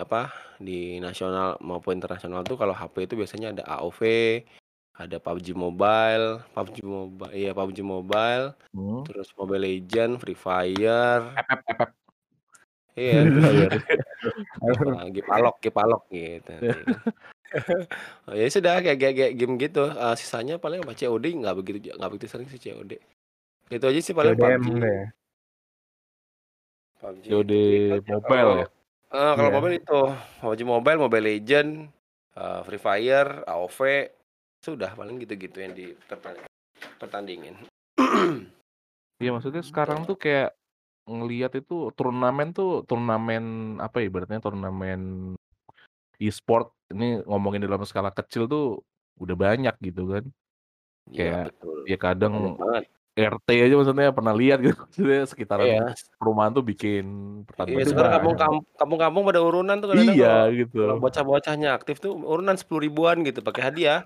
apa, 0.00 0.30
di 0.62 0.98
nasional 1.04 1.56
maupun 1.64 1.98
internasional 2.00 2.42
tuh 2.48 2.56
kalau 2.60 2.74
HP 2.76 2.96
itu 3.08 3.14
biasanya 3.20 3.48
ada 3.56 3.64
AOV, 3.78 4.02
ada 5.00 5.16
PUBG 5.22 5.48
Mobile, 5.56 6.44
PUBG 6.54 6.78
Moba 6.86 7.26
iya 7.36 7.50
PUBG 7.56 7.80
Mobile, 7.84 8.46
Hmm. 8.74 9.04
terus 9.06 9.28
Mobile 9.38 9.62
Legends, 9.66 10.18
Free 10.22 10.38
Fire. 10.38 11.24
Iya. 11.38 11.44
Free 11.66 11.99
Fire. 13.40 13.74
Apa, 14.62 15.08
Gipalok 15.14 15.56
Gipalok 15.62 16.02
gitu 16.12 16.50
kan. 16.50 16.84
Oh, 18.30 18.34
ya 18.38 18.46
sudah 18.46 18.78
kayak 18.84 18.98
kayak 19.02 19.14
kayak 19.18 19.34
game 19.38 19.54
gitu, 19.58 19.90
eee, 19.90 20.14
sisanya 20.20 20.54
paling 20.62 20.80
apa 20.86 20.94
COD 20.94 21.26
nggak 21.42 21.56
begitu 21.58 21.78
nggak 21.98 22.10
begitu 22.14 22.28
sering 22.30 22.46
sih 22.52 22.62
COD. 22.62 22.92
Itu 23.72 23.84
aja 23.90 24.00
sih 24.02 24.14
paling 24.16 24.36
PUBG. 24.38 24.66
ya? 24.86 25.06
PUBG 26.98 27.26
COD 27.26 27.52
itu 27.54 27.66
itu 27.78 27.92
aja 27.96 28.12
mobile 28.12 28.50
kalau 28.50 28.56
ya? 28.60 28.66
kalau 29.38 29.50
Iya. 29.50 29.54
mobile 29.54 29.76
itu 29.80 29.98
PUBG 30.42 30.60
Mobile, 30.66 30.98
Mobile 31.04 31.26
Legends, 31.30 31.74
eee, 32.38 32.60
Free 32.66 32.82
Fire, 32.82 33.30
AOV, 33.46 33.80
sudah 34.62 34.90
paling 34.98 35.16
gitu-gitu 35.22 35.58
yang 35.64 35.74
dipertan 35.74 36.36
pertandingin. 37.00 37.56
Iya, 39.20 39.30
maksudnya 39.36 39.60
sekarang 39.64 40.04
Gitu. 40.04 40.08
tuh 40.08 40.18
kayak 40.20 40.50
ngelihat 41.10 41.52
itu 41.58 41.90
turnamen 41.98 42.54
tuh 42.54 42.86
turnamen 42.86 43.76
apa 43.82 43.98
ya 43.98 44.06
ibaratnya 44.06 44.38
turnamen 44.38 45.34
e-sport 46.22 46.70
ini 46.94 47.18
ngomongin 47.26 47.66
dalam 47.66 47.82
skala 47.82 48.14
kecil 48.14 48.46
tuh 48.46 48.84
udah 49.18 49.34
banyak 49.34 49.74
gitu 49.82 50.06
kan. 50.06 50.24
Iya 51.10 51.16
Kayak 51.18 51.44
betul, 51.50 51.78
ya 51.90 51.98
kadang 51.98 52.34
banyak. 52.54 52.84
RT 53.20 53.48
aja 53.52 53.74
maksudnya 53.74 54.14
pernah 54.14 54.32
lihat 54.32 54.58
gitu, 54.62 54.78
maksudnya 54.86 55.22
sekitaran 55.26 55.66
Iya. 55.66 55.86
perumahan 56.16 56.54
tuh 56.54 56.64
bikin 56.64 57.04
Iya, 57.04 57.44
pertandingan 57.50 57.82
Itu 57.82 57.90
sekarang 57.90 58.00
banyak. 58.00 58.22
banyak. 58.22 58.22
kampung 58.22 58.36
kam 58.38 58.54
kampung-kampung 58.78 59.22
pada 59.26 59.40
urunan 59.42 59.76
tuh 59.82 59.88
kadang-kadang 59.92 60.16
Iya, 60.16 60.34
kalau 60.40 60.56
gitu. 60.56 60.78
kalau 60.86 60.96
bocah-bocahnya 61.02 61.68
aktif 61.74 61.96
tuh 61.98 62.12
urunan 62.16 62.56
10 62.56 62.80
ribuan 62.80 63.16
gitu 63.26 63.42
pakai 63.42 63.62
hadiah. 63.66 64.00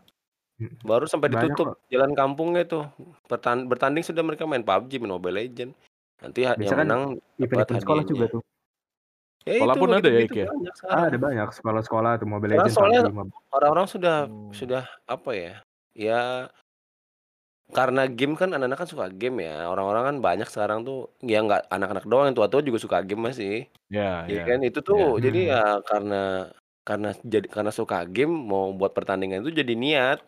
Baru 0.86 1.10
sampai 1.10 1.28
Banyak 1.34 1.50
ditutup 1.52 1.74
kok. 1.74 1.90
jalan 1.90 2.14
kampungnya 2.14 2.62
tuh. 2.64 2.86
Bertan 3.26 3.66
bertanding 3.66 4.06
sudah 4.06 4.22
mereka 4.22 4.46
main 4.46 4.62
PUBG, 4.62 5.02
main 5.02 5.12
Mobile 5.18 5.36
Legends. 5.42 5.74
Nanti 6.24 6.40
ha 6.48 6.52
Biasa 6.56 6.72
yang 6.72 6.78
kan 6.80 6.86
menang 6.88 7.02
event-event 7.42 7.80
sekolah 7.84 8.02
juga 8.08 8.24
hadiahnya. 8.24 8.34
tuh. 8.34 8.42
Ya 9.44 9.54
Sekolah 9.60 9.74
itu 9.74 9.80
pun 9.80 9.90
ada 9.92 10.08
ya, 10.08 10.20
begitu-begitu 10.24 10.34
Ik, 10.40 10.48
banyak 10.48 10.74
Ah, 10.88 11.02
ada 11.12 11.18
banyak 11.20 11.48
sekolah-sekolah 11.52 12.10
tuh 12.16 12.26
Mobile 12.32 12.50
Legends, 12.56 12.74
soalnya 12.80 13.02
orang-orang 13.52 13.86
sudah 13.92 14.16
Hmm. 14.24 14.52
sudah 14.56 14.82
apa 15.04 15.30
ya, 15.36 15.52
ya 15.92 16.48
karena 17.72 18.04
game 18.04 18.36
kan 18.36 18.52
anak-anak 18.52 18.76
kan 18.84 18.88
suka 18.92 19.06
game 19.08 19.40
ya, 19.40 19.64
orang-orang 19.72 20.04
kan 20.08 20.16
banyak 20.20 20.48
sekarang 20.52 20.84
tuh 20.84 21.08
ya 21.24 21.40
nggak 21.40 21.64
anak-anak 21.72 22.04
doang, 22.04 22.28
yang 22.28 22.36
tua-tua 22.36 22.60
juga 22.60 22.76
suka 22.80 23.00
game 23.00 23.22
masih. 23.32 23.68
Ya, 23.92 24.24
Ya 24.28 24.40
ya, 24.40 24.44
kan, 24.48 24.58
itu 24.64 24.80
tuh 24.84 25.20
jadi 25.24 25.40
Mhm. 25.44 25.50
ya 25.52 25.60
karena 25.88 26.16
karena 26.88 27.08
jadi 27.24 27.46
karena 27.48 27.72
suka 27.72 28.04
game 28.08 28.32
mau 28.32 28.72
buat 28.76 28.92
pertandingan 28.96 29.44
itu 29.44 29.52
jadi 29.60 29.74
niat. 29.76 30.18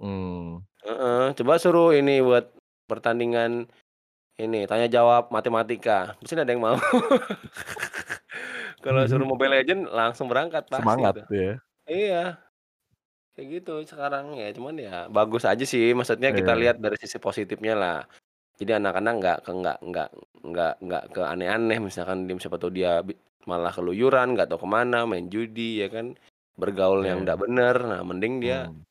Mmm. 0.00 0.64
Heeh, 0.80 1.24
coba 1.38 1.54
suruh 1.62 1.92
ini 1.94 2.18
buat 2.24 2.50
pertandingan 2.90 3.68
ini, 4.40 4.64
tanya 4.64 4.88
jawab 4.88 5.28
matematika, 5.28 6.16
nggak 6.20 6.44
ada 6.44 6.52
yang 6.52 6.64
mau. 6.64 6.76
Kalau 8.84 9.02
suruh 9.06 9.28
Mobile 9.28 9.62
Legends 9.62 9.86
langsung 9.90 10.26
berangkat 10.26 10.66
pasti 10.66 10.82
Semangat 10.82 11.14
itu. 11.22 11.34
ya. 11.34 11.52
Iya. 11.86 12.24
Kayak 13.32 13.48
gitu 13.62 13.74
sekarang 13.88 14.36
ya, 14.36 14.52
cuman 14.52 14.74
ya 14.76 14.96
bagus 15.08 15.48
aja 15.48 15.64
sih, 15.64 15.96
maksudnya 15.96 16.36
kita 16.36 16.52
Iya. 16.52 16.60
lihat 16.60 16.76
dari 16.84 16.96
sisi 17.00 17.16
positifnya 17.16 17.72
lah. 17.78 17.98
Jadi 18.60 18.76
anak-anak 18.76 19.14
nggak 19.18 19.38
ke 19.48 19.52
nggak 19.56 19.78
nggak 19.88 20.08
nggak 20.52 20.74
nggak 20.84 21.04
ke 21.16 21.20
aneh-aneh, 21.24 21.78
misalkan 21.80 22.28
dia 22.28 22.36
siapa 22.36 22.60
tahu 22.60 22.72
dia 22.76 23.00
malah 23.48 23.72
keluyuran, 23.72 24.36
nggak 24.36 24.52
tahu 24.52 24.64
ke 24.64 24.68
mana, 24.68 25.08
main 25.08 25.32
judi 25.32 25.80
ya 25.80 25.88
kan, 25.88 26.12
bergaul 26.60 27.00
yang 27.02 27.24
Iya. 27.24 27.32
nggak 27.32 27.40
bener, 27.40 27.76
nah 27.88 28.00
mending 28.04 28.34
dia 28.44 28.68
Mmm. 28.68 28.84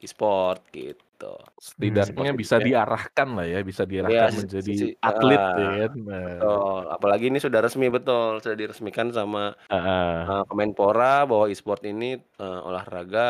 e-sport 0.00 0.64
gitu. 0.72 1.03
Mhm. 1.22 1.36
Setidaknya 1.68 2.28
Seperti 2.34 2.34
bisa 2.40 2.56
ya. 2.58 2.66
diarahkan 2.66 3.28
lah 3.36 3.46
ya, 3.52 3.58
bisa 3.70 3.84
Iya, 4.02 4.20
diarahkan 4.26 4.30
si 4.36 4.40
menjadi 4.40 4.72
si 4.78 4.84
atlet 5.08 5.42
ya 5.54 5.64
heeh, 5.64 5.74
kan. 5.78 5.90
Nah. 6.08 6.24
betul. 6.24 6.80
Apalagi 6.94 7.24
ini 7.30 7.38
sudah 7.44 7.60
resmi 7.64 7.86
betul, 7.96 8.30
sudah 8.42 8.56
diresmikan 8.62 9.08
sama, 9.18 9.40
Heeh. 9.70 10.28
eee, 10.28 10.42
Kemenpora 10.50 11.06
bahwa 11.30 11.46
e-sport 11.52 11.82
ini, 11.90 12.06
eee, 12.42 12.60
olahraga 12.68 13.20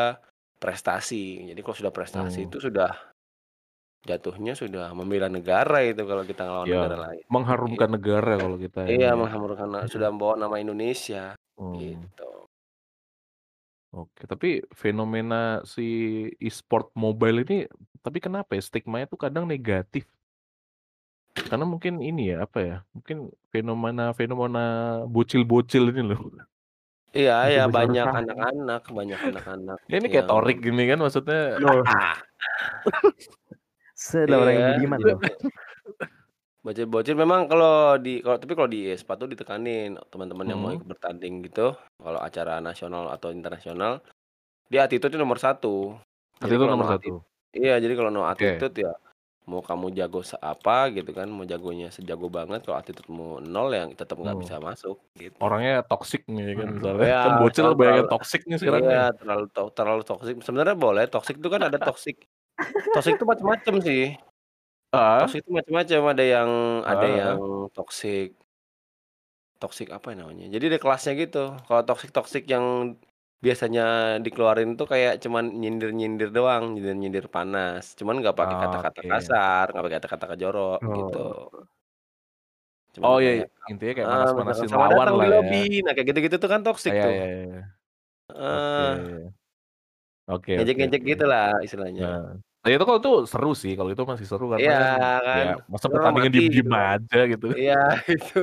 prestasi. 0.61 1.15
Jadi 1.49 1.59
kalau 1.63 1.77
sudah 1.81 1.93
prestasi 1.97 2.39
Mmm. 2.43 2.51
itu 2.51 2.57
sudah 2.67 2.89
jatuhnya 4.09 4.51
sudah 4.61 4.83
membela 4.99 5.27
negara 5.37 5.77
itu 5.89 6.01
kalau 6.09 6.23
kita 6.29 6.41
ngelawan 6.47 6.71
Ya, 6.71 6.75
negara 6.75 6.97
lain. 7.05 7.25
mengharumkan 7.33 7.89
Gitu. 7.91 7.95
negara 7.95 8.31
kalau 8.41 8.57
kita 8.63 8.79
Iya, 8.89 9.07
ini 9.07 9.15
ya. 9.21 9.21
menghamurkan 9.21 9.67
na 9.73 9.79
sudah 9.93 10.07
membawa 10.13 10.35
nama 10.43 10.57
Indonesia, 10.63 11.35
Mmm. 11.57 12.05
gitu. 12.09 12.23
Oke, 13.95 14.27
tapi 14.27 14.59
fenomena 14.75 15.63
si 15.63 15.87
e-sport 16.43 16.91
mobile 16.99 17.47
ini 17.47 17.63
tapi 18.03 18.19
kenapa 18.19 18.59
ya 18.59 18.59
stigmanya 18.59 19.07
tuh 19.07 19.15
kadang 19.15 19.47
negatif? 19.47 20.03
Karena 21.31 21.63
mungkin 21.63 22.03
ini 22.03 22.35
ya, 22.35 22.43
apa 22.43 22.59
ya, 22.59 22.77
mungkin 22.91 23.31
fenomena-fenomena 23.55 24.99
bocil-bocil 25.07 25.95
ini 25.95 26.11
loh. 26.11 26.27
Iya 27.15 27.47
iya, 27.55 27.63
Bocil-bocil 27.71 27.71
banyak 27.71 28.03
anak-anak 28.03 28.83
banyak 28.91 29.19
anak-anak 29.31 29.79
Ya 29.87 29.95
ini 30.03 30.11
kayak 30.11 30.27
yang 30.27 30.27
Torik 30.27 30.59
gini 30.59 30.83
kan 30.91 30.99
maksudnya 30.99 31.55
Loh. 31.63 31.79
Sudah 33.95 34.43
orang 34.43 34.59
yang 34.59 34.59
Iya, 34.59 34.69
budiman 34.75 34.99
jadi 34.99 35.11
loh. 35.15 35.19
bocil-bocil 36.65 37.15
memang 37.23 37.41
kalau 37.51 37.95
di 38.05 38.09
kalau 38.25 38.37
tapi 38.41 38.53
kalau 38.57 38.69
di 38.75 38.79
e-sport 38.93 39.17
tuh 39.23 39.29
ditekanin 39.33 39.89
teman-teman 40.11 40.47
yang 40.51 40.59
mau 40.63 40.71
Mhm. 40.71 40.75
ikut 40.75 40.87
bertanding 40.93 41.33
gitu, 41.45 41.61
kalau 42.03 42.19
acara 42.27 42.53
nasional 42.67 43.03
atau 43.15 43.29
internasional, 43.37 43.91
dia 44.71 44.81
attitude-nya 44.87 45.19
nomor 45.23 45.39
1. 45.45 45.69
Jadi 46.43 46.55
Attitude 46.55 46.67
kalau 46.67 46.73
nomor 46.73 46.83
no 46.83 46.87
1? 46.91 46.95
atti 46.95 47.09
iya, 47.57 47.71
jadi 47.83 47.93
kalau 47.99 48.11
no 48.15 48.21
Oke. 48.37 48.67
attitude 48.67 48.75
ya 48.85 48.91
mau 49.51 49.61
kamu 49.69 49.87
jago 49.99 50.19
seapa 50.31 50.73
gitu 50.95 51.11
kan, 51.19 51.27
mau 51.35 51.45
jagonya 51.51 51.87
sejago 51.95 52.27
banget, 52.37 52.59
kalau 52.65 52.77
attitude-mu 52.81 53.25
0 53.53 53.69
ya 53.77 53.83
tetap 54.01 54.17
nggak 54.23 54.37
Mmm. 54.37 54.43
bisa 54.43 54.55
masuk, 54.67 54.97
gitu. 55.21 55.43
Orangnya 55.43 55.73
toksik 55.89 56.21
nih 56.35 56.45
kan 56.59 56.69
misalnya, 56.77 57.07
Iya, 57.07 57.15
kan 57.23 57.33
bocil 57.39 57.67
banyak 57.79 57.95
terlalu 57.95 58.03
yang 58.03 58.09
toksik 58.13 58.41
nih 58.49 58.59
sekarang 58.61 58.83
iya, 58.83 58.91
nih. 58.91 59.01
terlalu 59.19 59.43
to 59.55 59.61
terlalu 59.77 60.01
toksik. 60.09 60.35
Sebenarnya 60.47 60.75
boleh, 60.85 61.03
toksik 61.13 61.35
itu 61.41 61.49
kan 61.55 61.63
ada 61.67 61.79
toksik 61.87 62.15
toksik 62.93 63.13
itu 63.17 63.25
macam-macam 63.31 63.75
sih. 63.87 64.01
Heeh. 64.95 65.19
Toksik 65.19 65.39
itu 65.43 65.51
macam-macam, 65.57 66.01
ada 66.11 66.23
yang 66.33 66.51
ada 66.91 67.05
Heeh 67.05 67.19
yang 67.19 67.37
heeh. 67.37 67.39
toksik 67.75 68.35
toksik 69.61 69.87
apa 69.95 70.11
ya 70.11 70.15
namanya, 70.19 70.45
jadi 70.55 70.65
ada 70.75 70.79
kelasnya 70.83 71.11
gitu. 71.21 71.39
Kalau 71.67 71.81
toksik-toksik 71.87 72.43
yang 72.53 72.65
biasanya 73.45 73.81
dikeluarin 74.25 74.69
tuh 74.79 74.87
kayak 74.93 75.13
cuman 75.23 75.45
nyindir-nyindir 75.61 76.29
doang, 76.35 76.63
nyindir-nyindir 76.75 77.25
panas, 77.35 77.83
cuman 77.99 78.15
nggak 78.19 78.35
pakai 78.39 78.55
kata-kata 78.61 79.01
Oke. 79.01 79.09
kasar, 79.09 79.63
nggak 79.71 79.83
pakai 79.85 79.97
kata-kata 80.03 80.35
jorok, 80.43 80.79
gitu. 80.97 81.17
Oh. 81.17 81.67
Cuman 82.93 83.11
Oh, 83.11 83.17
iya, 83.23 83.31
kayak 83.35 83.47
intinya 83.71 83.93
kayak 83.97 84.09
heeh, 84.09 84.27
misalkan, 84.39 84.67
manas-manasin 84.67 84.69
"Selamat 84.69 84.89
lawan 84.91 84.99
datang 84.99 85.15
lah 85.19 85.27
di 85.27 85.29
ya. 85.35 85.35
lobi." 85.35 85.57
Nah, 85.83 85.91
kayak 85.95 86.07
gitu-gitu 86.11 86.37
tuh 86.43 86.49
kan 86.53 86.61
toksik 86.67 86.93
Iya 86.93 87.03
tuh. 87.03 87.13
iya 87.13 87.25
iya. 87.35 87.57
Oke. 88.53 88.83
Heeh. 88.83 89.35
Oke 90.33 90.51
oke 90.63 90.81
Ngejek-ngejek 90.83 91.01
oke. 91.01 91.11
gitulah 91.11 91.45
istilahnya. 91.65 92.03
Nah, 92.03 92.17
nah 92.65 92.69
itu 92.73 92.81
kalau 92.89 92.97
itu 93.01 93.11
seru 93.29 93.51
sih, 93.53 93.71
kalau 93.77 93.89
itu 93.93 94.01
masih 94.09 94.25
seru 94.25 94.45
karena 94.49 94.65
Iya 94.65 94.73
kan 94.73 94.99
kan, 95.21 95.45
ya 95.45 95.53
masa 95.69 95.85
pertandingan 95.93 96.33
mati 96.33 96.33
diem-diem 96.33 96.65
gitu 96.65 96.73
aja 96.73 97.19
gitu. 97.31 97.47
Iya, 97.53 97.77
itu. 98.17 98.39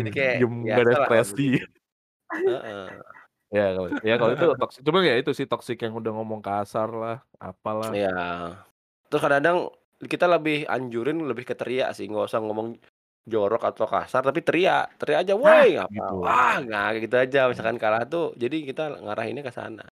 Jadi 0.00 0.08
Mmm. 0.08 0.16
kayak 0.16 0.34
Diem 0.40 0.52
nggak 0.64 0.76
ada 0.80 0.92
biasalah 0.96 1.06
kalau 1.08 1.20
ekspresi. 1.20 1.46
Heeh. 2.32 2.86
Ya 3.48 3.64
kalau 3.76 3.88
ya 4.04 4.14
kalau 4.20 4.32
itu 4.36 4.46
toksik, 4.60 4.80
cuman 4.88 5.00
ya 5.08 5.14
itu 5.20 5.30
sih 5.38 5.46
toksik 5.48 5.78
yang 5.84 5.94
udah 6.00 6.12
ngomong 6.16 6.40
kasar 6.44 6.88
lah, 6.92 7.16
apalah. 7.40 7.92
Iya. 7.96 8.10
Terus 9.08 9.20
kadang-kadang 9.24 9.58
kita 10.12 10.26
lebih 10.28 10.56
anjurin 10.68 11.18
lebih 11.30 11.44
ke 11.48 11.54
teriak 11.56 11.90
sih, 11.96 12.04
nggak 12.10 12.28
usah 12.28 12.40
ngomong 12.44 12.76
jorok 13.28 13.62
atau 13.68 13.86
kasar, 13.88 14.22
tapi 14.24 14.40
teriak. 14.44 14.96
Teriak 15.00 15.20
aja! 15.28 15.34
"Woi!" 15.36 15.76
apa, 15.80 15.88
Gitu. 15.92 16.14
"Wah!" 16.24 16.56
Nah, 16.64 16.84
kayak 16.92 17.02
gitu 17.08 17.16
aja. 17.24 17.40
Misalkan 17.52 17.76
kalah 17.82 18.04
tuh, 18.08 18.32
jadi 18.36 18.56
kita 18.68 18.82
ngarahinnya 19.04 19.44
ke 19.44 19.52
sana. 19.52 19.84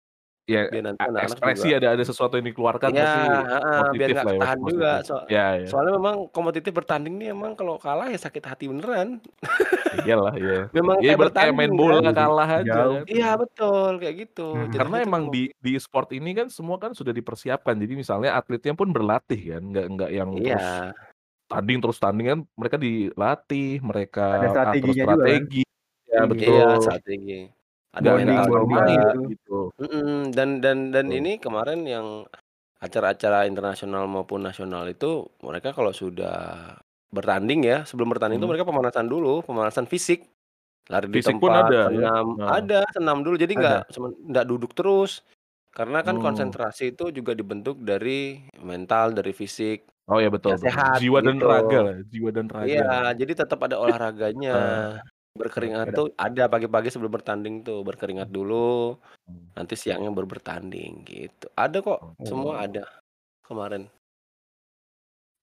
Ya, 0.47 0.69
Biar 0.69 0.81
nanti 0.85 1.01
e 1.01 1.09
anak-anak 1.09 1.39
ekspresi 1.41 1.73
juga 1.73 1.73
ada 1.73 1.87
ada 1.97 2.03
sesuatu 2.05 2.37
yang 2.37 2.45
dikeluarkan 2.53 2.93
Iya, 2.93 3.01
pasti 3.01 3.17
heeh, 3.49 3.79
biar 3.97 4.09
nggak 4.11 4.25
lah 4.25 4.33
ya, 4.41 4.47
juga. 4.67 4.87
So 5.07 5.13
Ya 5.33 5.43
ya. 5.63 5.69
soalnya 5.69 5.91
memang 5.97 6.15
kompetitif 6.33 6.71
bertanding 6.77 7.13
nih 7.19 7.27
emang 7.35 7.51
kalau 7.59 7.73
kalah 7.83 8.05
ya 8.13 8.17
sakit 8.25 8.43
hati 8.51 8.63
beneran. 8.71 9.07
Iya 9.93 10.13
lah, 10.23 10.33
iya. 10.41 10.53
Memang 10.75 10.97
Ya 11.03 11.09
kayak 11.09 11.19
kayak 11.39 11.53
main 11.57 11.73
bertanding 11.73 11.73
bola 11.79 12.09
kan. 12.15 12.17
kalah 12.17 12.49
aja. 12.61 13.05
Iya, 13.11 13.25
betul, 13.41 13.89
kayak 14.01 14.15
gitu. 14.21 14.41
Mhm. 14.53 14.69
Karena 14.77 14.95
Jadinya 14.95 14.99
tuh 15.05 15.13
emang 15.15 15.23
di 15.33 15.49
di 15.57 15.69
e-sport 15.77 16.13
ini 16.13 16.29
kan 16.37 16.47
semua 16.53 16.77
kan 16.77 16.91
sudah 16.93 17.13
dipersiapkan. 17.15 17.75
Jadi 17.81 17.93
misalnya 17.97 18.37
atletnya 18.37 18.73
pun 18.77 18.89
berlatih 18.93 19.39
kan, 19.57 19.61
nggak 19.71 19.85
nggak 19.97 20.09
yang 20.13 20.31
terus 20.45 20.65
Iya. 20.65 20.93
tanding 21.51 21.79
terus 21.83 21.97
tanding 22.03 22.27
kan, 22.31 22.39
mereka 22.59 22.77
dilatih, 22.81 23.65
mereka 23.85 24.21
Ada 24.33 24.45
strateginya 24.49 25.05
juga 25.13 25.25
kan. 25.33 25.43
strategi. 25.45 25.61
Ya 26.09 26.21
Iya. 26.21 26.45
Iya, 26.49 26.65
betul. 26.71 26.81
strategi. 26.83 27.33
Ada 27.95 28.09
nggak 28.11 28.19
mental 28.19 28.45
juga. 28.59 28.83
gitu. 28.91 29.19
gitu. 29.31 29.71
Mhm, 29.81 30.31
dan 30.37 30.49
dan 30.63 30.77
dan 30.95 31.07
Betul. 31.07 31.13
ini 31.13 31.37
kemarin 31.43 31.83
yang 31.87 32.07
acara-acara 32.83 33.47
internasional 33.49 34.05
maupun 34.11 34.41
nasional 34.45 34.85
itu, 34.91 35.27
mereka 35.43 35.71
kalau 35.77 35.91
sudah 35.95 36.35
bertanding 37.15 37.61
ya, 37.67 37.77
sebelum 37.89 38.09
bertanding 38.13 38.39
itu 38.41 38.47
Mhm. 38.47 38.51
mereka 38.51 38.67
pemanasan 38.69 39.07
dulu, 39.11 39.41
pemanasan 39.47 39.87
fisik. 39.89 40.27
Lari 40.91 41.07
di 41.11 41.19
Fisik 41.19 41.37
pun 41.41 41.53
tempat, 41.53 41.61
ada 41.61 41.91
ya? 41.93 42.09
senam 42.09 42.25
Nah. 42.33 42.57
ada, 42.57 42.85
senam 42.95 43.21
dulu. 43.25 43.35
Jadi 43.39 43.53
nggak 43.61 43.79
nggak 44.31 44.45
duduk 44.51 44.71
terus. 44.77 45.23
Karena 45.75 46.01
kan 46.07 46.15
Mmm. 46.15 46.15
konsentrasi 46.21 46.95
itu 46.97 47.11
juga 47.15 47.33
dibentuk 47.37 47.77
dari 47.83 48.41
mental, 48.61 49.13
dari 49.17 49.31
fisik 49.35 49.87
Oh 50.07 50.21
ya 50.21 50.29
betul 50.29 50.53
yang 50.53 50.61
betul. 50.61 50.77
sehat, 50.77 51.01
Jiwa 51.01 51.17
dan 51.25 51.37
gitu. 51.41 51.45
raga 51.49 51.77
lah, 51.85 51.95
jiwa 52.13 52.29
dan 52.37 52.45
raga. 52.55 52.85
Iya, 52.85 53.13
jadi 53.19 53.33
tetap 53.45 53.59
ada 53.67 53.77
olahraganya. 53.83 54.51
Berkeringat 55.35 55.91
tuh 55.91 56.07
ada 56.15 56.47
pagi-pagi 56.47 56.87
sebelum 56.87 57.11
bertanding 57.19 57.55
tuh, 57.67 57.83
berkeringat 57.83 58.31
dulu, 58.31 58.95
Mmm. 59.27 59.55
nanti 59.57 59.73
siangnya 59.79 60.11
baru 60.15 60.27
bertanding, 60.35 60.91
gitu. 61.09 61.45
Ada 61.57 61.77
kok, 61.85 61.99
semua 62.23 62.53
Oh. 62.53 62.65
ada 62.65 62.83
kemarin. 63.47 63.91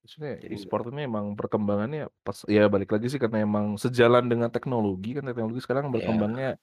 Maksudnya 0.03 0.35
Jadi 0.41 0.55
e-sport 0.55 0.91
ini 0.91 1.07
emang 1.07 1.31
perkembangannya 1.39 2.11
pas 2.27 2.35
ya 2.51 2.67
balik 2.67 2.91
lagi 2.91 3.07
sih 3.07 3.15
karena 3.23 3.39
emang 3.47 3.79
sejalan 3.79 4.27
dengan 4.27 4.51
teknologi 4.51 5.15
kan, 5.15 5.23
teknologi 5.23 5.63
sekarang 5.63 5.87
Iya. 5.91 5.93
berkembangnya 5.95 6.59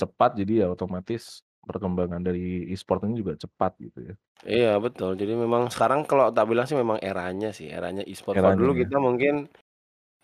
cepat, 0.00 0.30
jadi 0.40 0.52
ya 0.62 0.66
otomatis 0.74 1.44
perkembangan 1.68 2.22
dari 2.22 2.68
e-sport 2.72 3.04
ini 3.08 3.14
juga 3.22 3.34
cepat 3.38 3.72
gitu 3.82 4.00
ya. 4.12 4.14
Iya 4.46 4.78
betul, 4.84 5.10
jadi 5.18 5.34
memang 5.34 5.66
sekarang 5.74 6.00
kalau 6.06 6.30
tak 6.36 6.46
bilang 6.50 6.62
sih 6.70 6.78
memang 6.78 7.02
eranya 7.02 7.50
sih, 7.50 7.66
eranya 7.74 8.02
e-sport. 8.06 8.38
Kalau 8.38 8.52
dulu 8.54 8.70
kita 8.80 8.94
mungkin, 9.06 9.50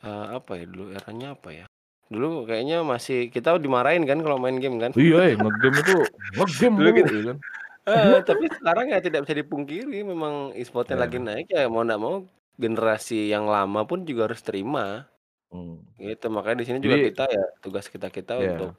eee, 0.04 0.26
apa 0.38 0.52
ya, 0.60 0.64
dulu 0.72 0.84
eranya 0.96 1.26
apa 1.36 1.50
ya, 1.58 1.64
dulu 2.12 2.26
kayaknya 2.48 2.76
masih 2.92 3.16
kita 3.34 3.48
dimarahin 3.64 4.04
kan 4.10 4.18
kalau 4.24 4.36
main 4.42 4.58
game 4.62 4.76
kan. 4.84 4.92
Iya, 4.94 5.16
eh, 5.26 5.34
nge-game 5.40 5.76
itu 5.82 5.94
nge-game 6.38 6.76
Dulu 6.78 6.90
kita 6.98 7.10
ya 7.18 7.22
kan. 7.28 7.38
heeh, 7.88 8.14
tapi 8.28 8.44
sekarang 8.56 8.86
ya 8.94 8.98
tidak 9.06 9.20
bisa 9.28 9.36
dipungkiri 9.42 9.96
memang 10.12 10.34
e-sport-nya 10.58 10.96
lagi 11.04 11.18
Iya. 11.18 11.26
naik 11.26 11.46
ya 11.54 11.66
mau 11.72 11.82
nggak 11.86 12.00
mau 12.04 12.14
generasi 12.62 13.14
yang 13.32 13.44
lama 13.50 13.80
pun 13.90 13.98
juga 14.08 14.22
harus 14.30 14.42
terima. 14.46 15.06
Mmm. 15.52 15.84
Gitu, 16.00 16.26
makanya 16.34 16.56
di 16.62 16.66
sini 16.68 16.78
juga 16.86 16.98
Jadi 16.98 17.06
kita 17.06 17.22
ya 17.36 17.44
tugas 17.64 17.86
kita-kita 17.94 18.32
Iya. 18.36 18.50
untuk 18.52 18.70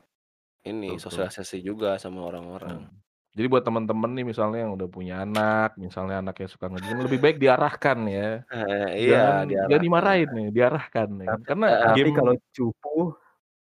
ini, 0.70 0.88
Betul 0.92 1.02
sosialisasi 1.04 1.58
juga 1.70 1.98
sama 2.04 2.22
orang-orang. 2.30 2.80
Mmm. 2.82 3.05
Jadi 3.36 3.48
buat 3.52 3.64
temen-temen 3.68 4.10
nih 4.16 4.26
misalnya 4.32 4.58
yang 4.64 4.72
udah 4.80 4.88
punya 4.96 5.14
anak, 5.28 5.76
misalnya 5.76 6.16
anaknya 6.24 6.48
suka 6.54 6.66
nge-game, 6.72 7.00
lebih 7.04 7.20
baik 7.24 7.38
diarahkan 7.44 7.98
ya. 8.08 8.24
Heeh, 8.52 8.86
iya 9.02 9.16
Jangan 9.18 9.46
jangan 9.68 9.82
diarahkan. 9.82 9.84
dimarahin 9.86 10.30
nih, 10.38 10.48
diarahkan 10.56 11.08
nih. 11.22 11.32
Tapi 11.32 11.44
Karena 11.50 11.68
tapi 11.84 11.98
game 11.98 12.14
kalau 12.18 12.34
cupu 12.56 12.90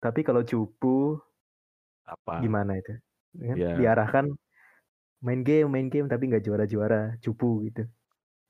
tapi 0.03 0.21
kalau 0.27 0.43
cupu 0.43 0.89
Apa? 2.07 2.33
gimana 2.43 2.73
itu? 2.81 2.93
Ya 3.39 3.45
kan, 3.55 3.59
Iya. 3.59 3.69
diarahkan 3.79 4.27
main 5.27 5.41
game 5.49 5.69
main 5.75 5.89
game 5.93 6.09
tapi 6.13 6.25
nggak 6.31 6.45
juara-juara, 6.47 7.17
cupu 7.25 7.67
gitu. 7.69 7.83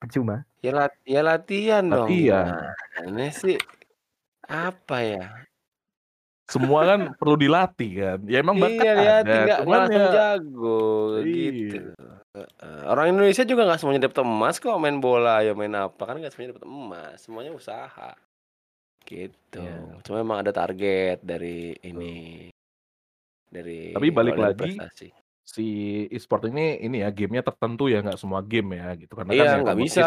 Percuma. 0.03 0.47
Ya 0.63 0.71
lat 0.71 0.93
ya 1.03 1.21
latihan 1.27 1.85
dong, 1.91 2.07
Latihan. 2.07 2.47
gimana 2.95 3.27
sih? 3.35 3.59
Apa 4.47 4.97
ya? 5.03 5.47
Semua 6.53 6.81
kan 6.85 7.01
perlu 7.17 7.41
dilatih 7.41 7.91
kan. 7.97 8.19
Ya 8.29 8.45
emang 8.45 8.61
bakat 8.61 8.85
Iya 8.85 8.93
lihat 9.01 9.25
ada, 9.25 9.33
nggak 9.33 9.59
cuman 9.65 9.81
ya 9.89 10.07
jago, 10.13 10.85
gitu. 11.25 11.81
Iya. 11.81 11.97
Heeh. 12.33 12.81
Orang 12.89 13.07
Indonesia 13.13 13.45
juga 13.49 13.63
nggak 13.65 13.81
semuanya 13.81 14.03
dapet 14.05 14.21
emas 14.21 14.57
kok 14.61 14.77
main 14.77 15.01
bola, 15.01 15.41
ya 15.41 15.57
main 15.57 15.73
apa, 15.73 16.03
kan 16.05 16.21
nggak 16.21 16.33
semuanya 16.37 16.51
dapet 16.53 16.65
emas, 16.69 17.17
semuanya 17.25 17.53
usaha. 17.57 18.13
Gitu. 19.09 19.65
Iya. 19.65 20.05
Cuma 20.05 20.21
emang 20.21 20.45
ada 20.45 20.53
target 20.53 21.25
dari 21.25 21.73
ini, 21.81 22.49
dari 23.49 23.97
Tapi 23.97 24.09
balik 24.13 24.37
lagi, 24.37 24.77
prestasi. 24.77 25.09
si 25.43 25.67
e-sport 26.13 26.53
ini 26.53 26.81
ini 26.85 27.01
ya, 27.01 27.09
game-nya 27.09 27.43
tertentu 27.45 27.89
ya, 27.89 28.05
nggak 28.05 28.21
semua 28.21 28.45
game 28.45 28.77
ya 28.77 28.93
gitu. 28.97 29.13
Karena 29.17 29.33
kan 29.33 29.41
Iya, 29.41 29.49
yang 29.57 29.63
nggak 29.65 29.81
bisa, 29.81 30.05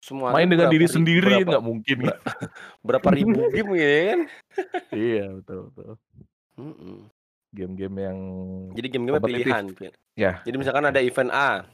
semua 0.00 0.32
main 0.32 0.48
dengan 0.48 0.72
diri 0.72 0.88
ri 0.88 0.92
sendiri 0.92 1.44
nggak 1.44 1.60
mungkin 1.64 1.96
gitu. 2.08 2.20
berapa 2.80 3.08
ribu 3.12 3.36
game 3.54 3.72
ya 3.76 3.90
kan? 4.12 4.20
Iya, 4.96 5.24
betul 5.40 5.58
betul. 5.70 5.94
Game-game 7.50 7.96
yang 7.98 8.18
Jadi 8.78 8.86
kompetitif. 8.94 9.50
pilihan. 9.50 9.64
Ya, 10.14 10.32
Jadi 10.46 10.56
misalkan 10.60 10.86
ada 10.86 11.00
event 11.02 11.32
A, 11.34 11.66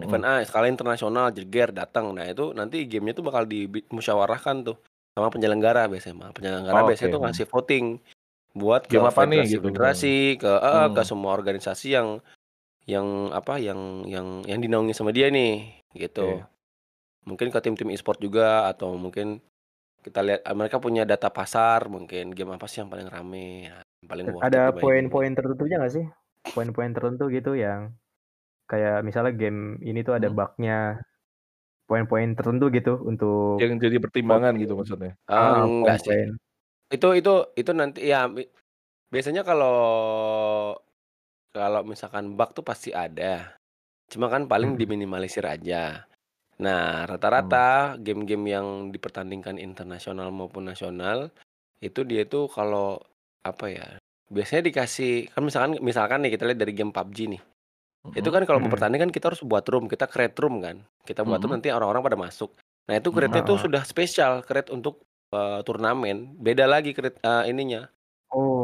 event 0.00 0.24
Mhm. 0.26 0.32
A 0.42 0.42
skala 0.42 0.66
internasional, 0.66 1.30
jeger, 1.30 1.70
datang. 1.70 2.10
Nah 2.16 2.26
itu 2.26 2.50
nanti 2.50 2.82
game-nya 2.88 3.14
tuh 3.14 3.24
bakal 3.26 3.46
dimusyawarahkan 3.46 4.66
tuh 4.66 4.76
sama 5.14 5.30
penyelenggara 5.30 5.86
biasanya 5.86 6.16
mah. 6.18 6.30
Penyelenggara 6.34 6.82
biasanya 6.82 7.08
Oke, 7.10 7.14
tuh 7.14 7.22
ngasih 7.22 7.46
voting 7.46 7.86
buat 8.54 8.86
ke 8.86 8.94
Game 8.98 9.06
apa 9.06 9.22
nih 9.26 9.42
gitu 9.50 9.62
federasi-federasi, 9.66 10.16
ke 10.38 10.46
heeh, 10.46 10.86
ke 10.94 11.02
semua 11.06 11.30
organisasi 11.34 11.94
yang 11.94 12.08
yang 12.84 13.30
apa, 13.30 13.58
yang 13.62 14.04
yang 14.06 14.42
yang 14.44 14.58
dinaungi 14.60 14.92
sama 14.94 15.14
dia 15.14 15.30
nih, 15.30 15.78
gitu. 15.94 16.42
Oke. 16.42 16.53
Mungkin 17.28 17.48
ke 17.54 17.58
tim-tim 17.64 17.88
e-sport 17.94 18.20
juga 18.20 18.68
atau 18.70 19.00
mungkin 19.00 19.40
kita 20.04 20.20
lihat, 20.26 20.40
eee, 20.46 20.56
mereka 20.60 20.78
punya 20.84 21.02
data 21.08 21.28
pasar 21.32 21.80
mungkin, 21.94 22.24
game 22.36 22.52
apa 22.56 22.66
sih 22.70 22.78
yang 22.82 22.90
paling 22.92 23.08
rame, 23.14 23.68
ya 23.70 23.76
yang 24.02 24.08
paling 24.12 24.28
worth 24.34 24.46
Ada 24.46 24.74
poin-poin 24.74 25.32
tertentunya 25.38 25.76
nggak 25.78 25.94
sih? 25.94 26.06
Poin-poin 26.54 26.90
tertentu 26.94 27.24
gitu 27.30 27.54
yang 27.58 27.94
kayak 28.70 29.04
misalnya 29.06 29.32
game 29.36 29.80
ini 29.84 30.00
tuh 30.06 30.14
ada 30.18 30.28
Mhm. 30.28 30.34
bug-nya, 30.34 31.02
poin-poin 31.88 32.28
tertentu 32.38 32.66
gitu 32.76 32.94
untuk 33.10 33.60
Yang 33.60 33.70
jadi 33.86 33.96
pertimbangan 34.02 34.52
gitu 34.58 34.74
maksudnya? 34.74 35.14
Eee, 35.30 35.46
Heeh, 35.46 35.62
enggak 35.70 35.98
sih. 36.06 36.36
Itu 36.92 37.08
itu 37.18 37.32
itu 37.60 37.72
nanti 37.74 38.00
ya 38.12 38.28
biasanya 39.12 39.42
kalau 39.48 39.74
kalau 41.54 41.82
misalkan 41.86 42.34
bug 42.38 42.50
tuh 42.56 42.64
pasti 42.66 42.90
ada. 42.94 43.56
Cuma 44.12 44.28
kan 44.32 44.46
paling 44.50 44.74
Mhm. 44.74 44.80
diminimalisir 44.80 45.44
aja. 45.46 46.06
Nah, 46.62 47.02
rata-rata 47.10 47.98
game-game 47.98 48.46
yang 48.54 48.66
dipertandingkan 48.94 49.58
internasional 49.58 50.30
maupun 50.30 50.70
nasional, 50.70 51.34
itu 51.82 52.02
dia 52.06 52.26
tuh 52.26 52.46
kalau 52.50 53.02
apa 53.46 53.66
ya, 53.70 53.86
biasanya 54.30 54.62
dikasih 54.70 55.30
kan 55.34 55.42
misalkan 55.46 55.72
misalkan 55.82 56.18
nih 56.26 56.34
kita 56.38 56.44
lihat 56.50 56.60
dari 56.62 56.74
game 56.76 56.90
PUBG 56.94 57.18
nih. 57.38 57.42
Itu 58.16 58.28
Mhm. 58.28 58.34
kan 58.34 58.44
kalau 58.48 58.60
mau 58.62 58.72
bertanding 58.72 59.02
kan 59.08 59.12
kita 59.14 59.30
harus 59.34 59.42
buat 59.46 59.64
room, 59.70 59.86
kita 59.90 60.06
create 60.10 60.36
room 60.42 60.60
kan. 60.64 60.84
Kita 61.06 61.22
buat 61.26 61.40
room 61.44 61.52
Mhm. 61.52 61.60
nanti 61.60 61.70
orang-orang 61.74 62.02
pada 62.06 62.18
masuk. 62.20 62.54
Nah 62.90 62.94
itu 63.00 63.10
create-nya 63.14 63.42
tuh 63.46 63.56
Heeh. 63.56 63.70
sudah 63.70 63.82
spesial, 63.86 64.42
create 64.46 64.70
untuk, 64.74 65.04
eee, 65.34 65.60
turnamen. 65.66 66.36
Beda 66.40 66.66
lagi 66.70 66.92
create 66.96 67.18
eee, 67.22 67.52
ininya, 67.54 67.88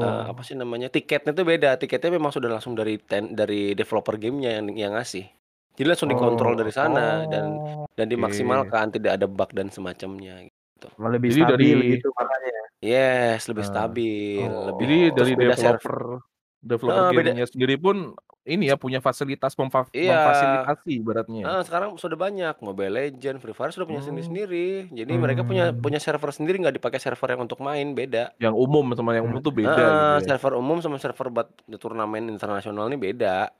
apa 0.02 0.42
Oh. 0.46 0.46
sih 0.46 0.54
namanya, 0.58 0.88
tiketnya 0.92 1.32
tuh 1.36 1.46
beda. 1.48 1.76
Tiketnya 1.80 2.10
memang 2.18 2.32
sudah 2.34 2.50
langsung 2.52 2.74
dari 2.78 2.98
ten 3.02 3.32
dari 3.36 3.72
developer 3.78 4.16
game-nya 4.20 4.58
yang 4.62 4.66
yang 4.76 4.92
ngasih. 4.98 5.39
Jadi 5.80 5.88
langsung 5.96 6.12
dikontrol 6.12 6.54
dari 6.60 6.72
Oh. 6.76 6.76
sana 6.76 7.24
dan 7.24 7.56
dan 7.96 8.06
Oke. 8.12 8.12
dimaksimalkan, 8.12 8.92
tidak 8.92 9.16
ada 9.20 9.26
bug 9.30 9.50
dan 9.56 9.72
semacamnya 9.72 10.44
gitu. 10.44 10.88
Oh, 10.98 11.08
lebih 11.14 11.30
Jadi 11.30 11.42
dari 11.48 11.68
stabil 11.70 11.76
gitu 11.92 12.06
makanya. 12.18 12.56
Yes, 12.84 13.48
lebih 13.50 13.62
Nah. 13.62 13.68
stabil, 13.68 14.48
lebih 14.68 14.84
Jadi 14.88 14.96
Oh. 14.96 15.16
dari 15.16 15.32
beda 15.36 15.56
server 15.58 15.96
developer 15.96 16.20
developer 16.64 17.04
beda 17.16 17.32
game-nya 17.32 17.44
sendiri 17.48 17.76
pun 17.80 18.16
ini 18.48 18.70
ya, 18.72 18.76
punya 18.80 19.00
fasilitas 19.04 19.52
memfa 19.60 19.88
Iya. 19.94 20.10
memfasilitasi 20.10 20.90
ibaratnya 21.02 21.40
ya? 21.50 21.52
Heeh, 21.52 21.60
sekarang 21.66 21.90
sudah 22.02 22.18
banyak. 22.24 22.54
Mobile 22.66 22.92
Legends, 22.98 23.40
Free 23.42 23.56
Fire 23.56 23.72
sudah 23.74 23.88
punya 23.90 24.00
Mmm. 24.00 24.06
sendiri-sendiri. 24.06 24.90
Jadi 24.98 25.12
mereka 25.24 25.42
punya 25.48 25.64
Mmm. 25.72 25.84
punya 25.84 25.98
server 26.04 26.30
sendiri, 26.36 26.56
nggak 26.62 26.76
dipakai 26.78 27.00
server 27.04 27.28
yang 27.34 27.42
untuk 27.48 27.60
main, 27.68 27.86
beda. 27.98 28.34
Yang 28.38 28.54
umum 28.56 28.84
sama 28.94 29.16
yang 29.16 29.26
umum 29.28 29.40
tuh 29.42 29.54
beda 29.54 29.84
gitu 29.98 30.14
Heeh, 30.14 30.24
ya? 30.24 30.30
server 30.30 30.56
umum 30.56 30.80
sama 30.80 30.96
server 30.96 31.28
buat 31.28 31.48
turnamen 31.76 32.32
internasional 32.32 32.88
ini 32.88 32.96
beda. 32.96 33.52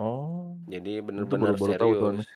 Oh. 0.00 0.56
Jadi 0.70 0.98
Itu 0.98 1.04
bener-bener 1.04 1.52
baru 1.52 1.56
baru 1.60 1.72
tahu 1.76 1.92
tuh 1.92 2.08
aneh. 2.12 2.26
serius. 2.26 2.28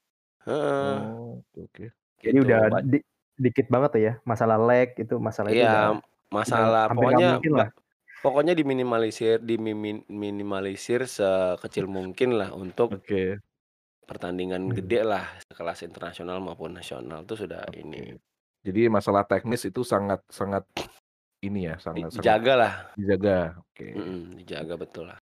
Heeh. 0.46 0.98
Oh, 1.02 1.40
oke 1.40 1.58
oke. 1.66 1.84
Jadi 2.22 2.36
Gitu. 2.36 2.44
udah 2.46 2.58
Ba 2.70 2.78
di 2.84 2.98
dikit 3.36 3.66
banget 3.68 3.90
tuh 3.92 4.02
ya, 4.02 4.12
masalah 4.24 4.56
lag 4.56 4.90
itu, 4.96 5.14
masalah 5.20 5.52
itu 5.52 5.60
udah 5.60 5.68
Iya, 5.68 5.76
udah 5.92 6.00
masalah 6.32 6.82
hampir 6.88 6.96
nggak 6.96 6.96
pokoknya 6.96 7.28
mungkin 7.36 7.52
ba 7.52 7.58
lah. 7.60 7.68
pokoknya 8.24 8.52
diminimalisir 8.56 9.36
dimimin 9.44 9.96
minimalisir 10.08 11.00
sekecil 11.04 11.84
mungkin 11.86 12.34
lah 12.40 12.50
untuk 12.56 12.96
Oke. 12.96 13.38
pertandingan 14.08 14.70
Mmm. 14.70 14.76
gede 14.80 15.00
lah, 15.04 15.26
sekelas 15.50 15.84
internasional 15.84 16.40
maupun 16.40 16.72
nasional 16.78 17.22
itu 17.28 17.34
sudah 17.44 17.66
ini. 17.76 18.16
Oke. 18.16 18.22
Jadi 18.66 18.80
masalah 18.90 19.22
teknis 19.28 19.62
itu 19.68 19.84
sangat 19.86 20.24
sangat 20.32 20.66
ini 21.44 21.70
ya, 21.70 21.76
Di 21.76 21.82
sangat 21.84 22.10
sangat 22.10 22.22
dijaga 22.22 22.52
lah. 22.56 22.72
dijaga, 22.96 23.38
oke. 23.60 23.86
Mhm, 23.94 24.20
dijaga 24.42 24.74
betul 24.80 25.04
lah. 25.12 25.18